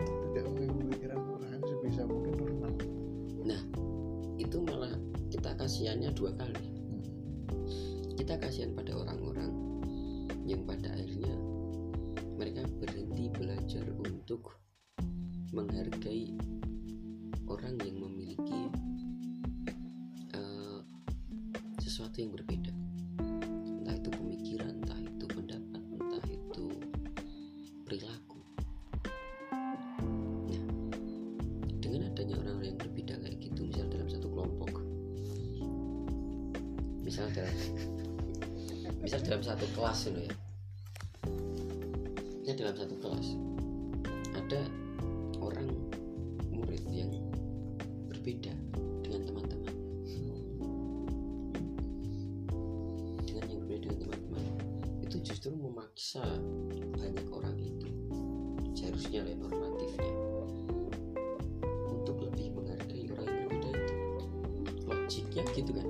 Untuk 0.00 0.16
tidak 0.32 0.44
mengganggu 0.48 0.82
pikiran 0.96 1.20
orang 1.20 1.60
sebisa 1.68 2.02
mungkin 2.08 2.32
normal. 2.40 2.72
Itu 4.40 4.64
malah 4.64 4.96
kita 5.28 5.60
kasihannya 5.60 6.08
dua 6.16 6.32
kali. 6.40 6.56
Kita 8.16 8.40
kasihan 8.40 8.72
pada 8.72 8.96
orang-orang 8.96 9.27
sesuatu 22.18 22.26
yang 22.26 22.34
berbeda. 22.34 22.72
Entah 23.78 23.94
itu 23.94 24.10
pemikiran 24.10 24.72
entah 24.82 24.98
itu 24.98 25.24
pendapat 25.30 25.82
entah 25.86 26.24
itu 26.26 26.64
perilaku. 27.86 28.40
Nah 30.50 30.64
dengan 31.78 32.10
adanya 32.10 32.34
orang 32.42 32.58
yang 32.74 32.74
berbeda 32.74 33.14
kayak 33.22 33.38
gitu 33.38 33.70
misal 33.70 33.86
dalam 33.86 34.08
satu 34.10 34.26
kelompok 34.34 34.72
misal 37.06 37.30
dalam 37.30 37.54
misal 39.06 39.20
dalam 39.22 39.42
satu 39.46 39.64
kelas 39.78 40.10
ya 40.10 40.18
ya 40.18 40.34
logiknya 65.38 65.54
gitu 65.62 65.72
kan 65.78 65.87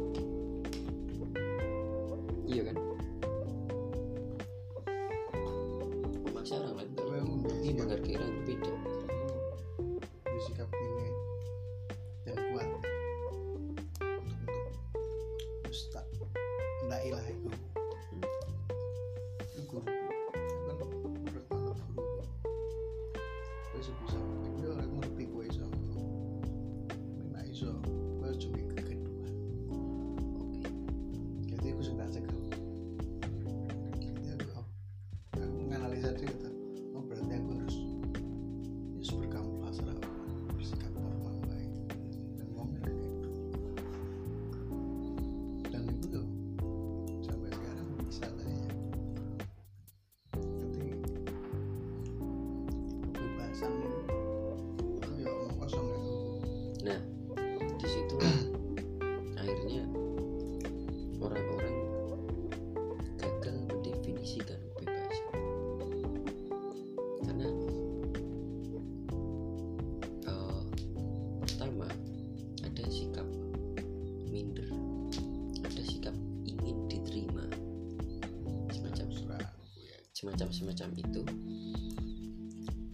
semacam 80.18 80.48
semacam 80.50 80.88
itu. 80.98 81.22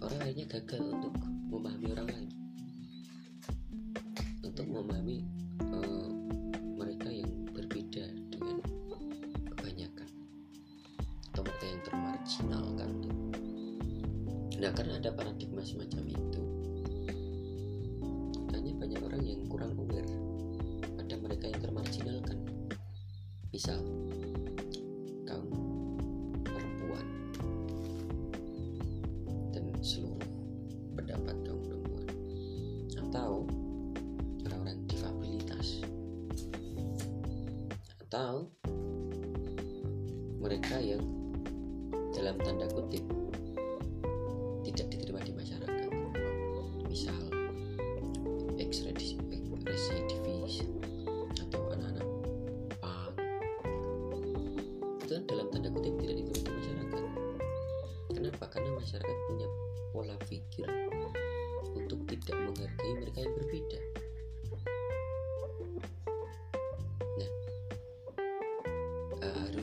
Orang 0.05 0.21
akhirnya 0.21 0.47
gagal 0.53 0.85
untuk 0.85 1.15
memahami 1.49 1.87
orang 1.97 2.09
lain. 2.13 2.31
Untuk 4.45 4.67
memahami 4.69 5.25
eh, 5.65 6.09
mereka 6.77 7.09
yang 7.09 7.33
berbeda 7.57 8.05
dengan 8.29 8.61
kebanyakan. 9.57 10.09
Atau 11.33 11.41
mereka 11.49 11.65
yang 11.65 11.83
termarginalkan 11.89 12.93
nah 14.55 14.73
karena 14.73 14.97
ada 14.97 15.13
paradigma 15.13 15.61
semacam 15.61 16.09
itu 16.09 16.41
banyak 18.85 19.01
orang 19.01 19.23
yang 19.25 19.41
kurang 19.49 19.73
aware. 19.81 20.13
Pada 20.93 21.15
mereka 21.17 21.49
yang 21.49 21.61
termarginalkan. 21.63 22.39
Misal 23.49 23.81
atau 38.15 38.47
mereka 40.39 40.79
yang 40.79 41.03
dalam 42.15 42.39
tanda 42.47 42.71
kutip 42.71 43.03
tidak 44.63 44.87
diterima 44.87 45.19
di 45.27 45.35
masyarakat. 45.35 45.91
Misal 46.87 47.19
ex-residivis 48.55 50.63
atau 51.43 51.75
anak-anak 51.75 52.07
punk 52.79 53.19
itu 55.03 55.11
kan 55.11 55.25
dalam 55.27 55.51
tanda 55.51 55.75
kutip 55.75 55.99
tidak 55.99 56.23
diterima 56.23 56.39
di 56.39 56.55
masyarakat. 56.55 57.05
Kenapa? 58.15 58.45
Karena 58.47 58.71
masyarakat 58.79 59.17
punya 59.27 59.49
pola 59.91 60.15
pikir 60.31 60.71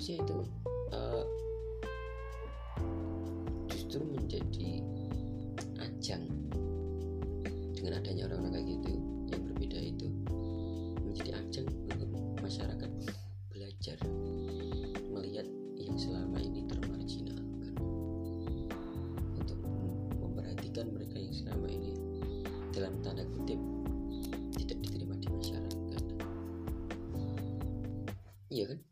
harusnya 0.01 0.17
itu 0.17 0.37
eh, 0.97 1.23
justru 3.69 4.01
menjadi 4.01 4.81
ajang 5.77 6.25
dengan 7.77 8.01
adanya 8.01 8.25
orang-orang 8.25 8.65
kayak 8.65 8.81
gitu 8.81 8.91
yang 9.29 9.41
berbeda 9.45 9.77
itu 9.77 10.07
menjadi 11.05 11.31
ajang 11.37 11.69
untuk 11.85 12.09
masyarakat 12.41 12.91
belajar 13.53 13.97
melihat 15.05 15.45
yang 15.77 15.93
selama 15.93 16.41
ini 16.41 16.65
termarginalkan. 16.65 17.77
Untuk 19.37 19.61
mem- 19.61 20.17
memperhatikan 20.17 20.89
mereka 20.97 21.21
yang 21.21 21.35
selama 21.37 21.69
ini 21.69 21.93
dalam 22.73 22.97
tanda 23.05 23.21
kutip 23.37 23.61
tidak 24.57 24.81
diterima 24.81 25.13
di 25.21 25.29
masyarakat. 25.29 26.03
Iya 28.49 28.65
kan 28.65 28.90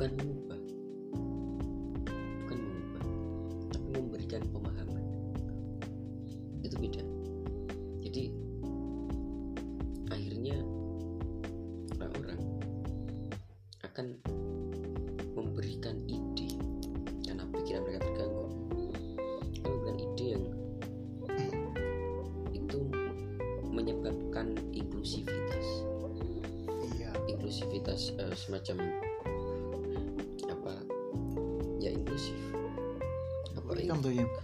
bukan 0.00 0.16
mengubah. 0.16 0.60
Bukan 2.40 2.56
mengubah 2.56 3.04
tapi 3.68 3.88
memberikan 3.92 4.42
pemahaman. 4.48 5.04
Itu 6.64 6.80
beda. 6.80 7.04
Jadi 8.00 8.32
akhirnya 10.08 10.56
orang-orang 12.00 12.40
akan 13.84 14.16
memberikan 15.36 16.00
ide. 16.08 16.48
Karena 17.28 17.44
pikiran 17.52 17.84
mereka 17.84 18.00
terganggu. 18.00 18.48
Akan 19.60 19.68
memberikan 19.68 19.96
ide 20.00 20.26
yang 20.32 20.44
itu 22.56 22.88
menyebabkan 23.68 24.56
inklusivitas. 24.72 25.84
Iya. 26.88 27.12
Inklusivitas 27.28 28.16
eh, 28.16 28.32
semacam 28.32 28.89
apa 34.00 34.08
Rekam 34.08 34.08
tuh 34.08 34.12
ya 34.16 34.24
in- 34.24 34.40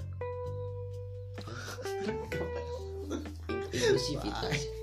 inklusivitas 3.73 4.61
ada 4.69 4.76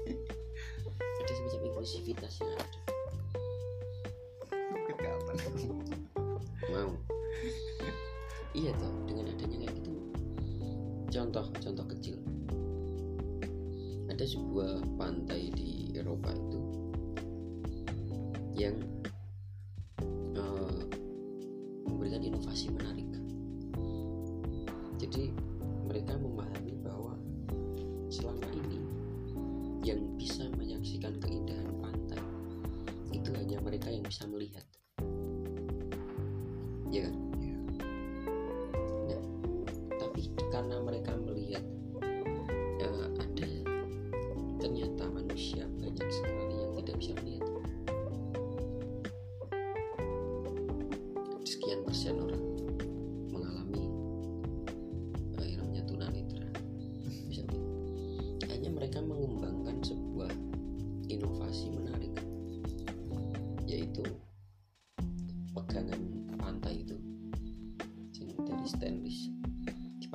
karena 40.54 40.78
mereka 40.78 41.18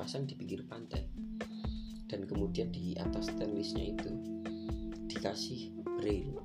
dipasang 0.09 0.25
di 0.25 0.33
pinggir 0.33 0.65
pantai. 0.65 1.05
Dan 2.09 2.25
kemudian 2.25 2.73
di 2.73 2.97
atas 2.97 3.29
stainlessnya 3.29 3.93
itu 3.93 4.09
dikasih 5.05 5.85
braille. 5.85 6.38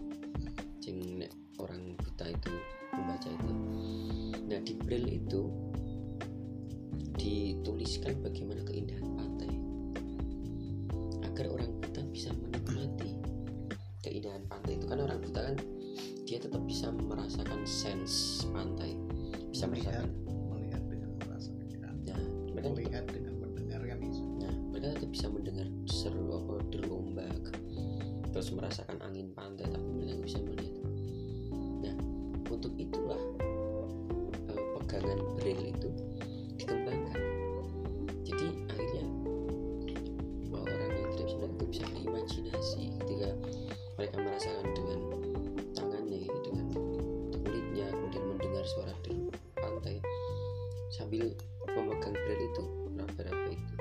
sambil 51.05 51.29
memegang 51.69 52.17
grill 52.17 52.41
itu 52.49 52.65
nah, 52.97 53.05
raba-raba 53.05 53.53
itu? 53.53 53.75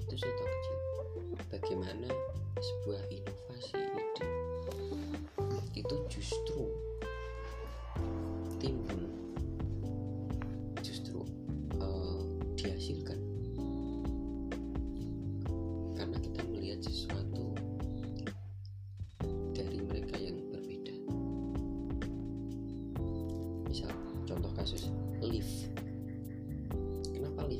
Itu 0.00 0.14
contoh 0.16 0.46
kecil 0.48 0.76
bagaimana 1.52 2.08
sebuah 2.56 3.04
ini 3.12 3.19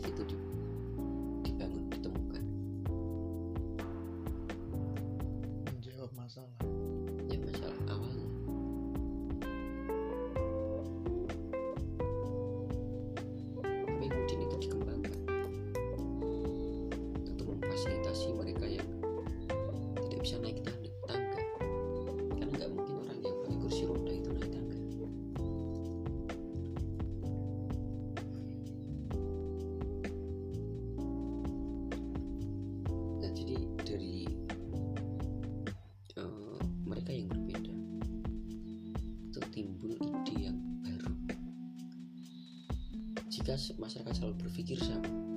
itu 0.08 0.22
juga. 0.24 0.49
kita 43.50 43.82
masyarakat 43.82 44.14
selalu 44.14 44.34
berpikir 44.46 44.78
sama. 44.78 45.29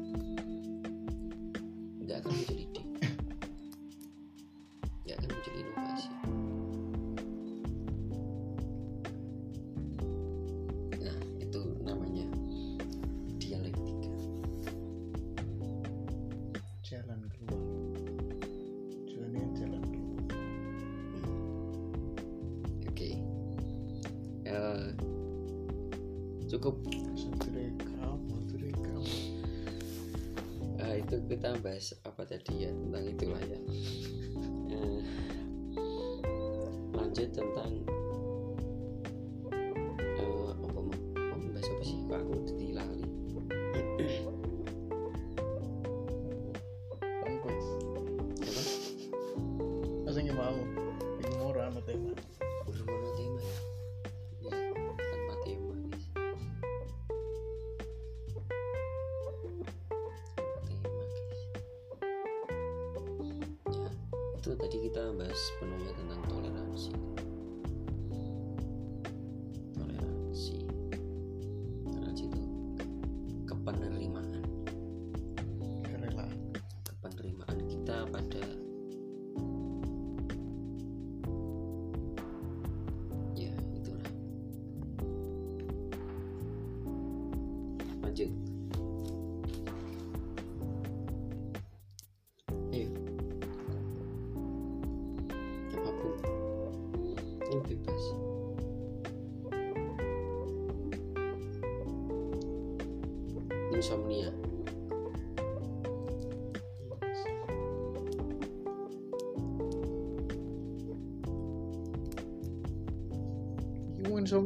São 114.34 114.42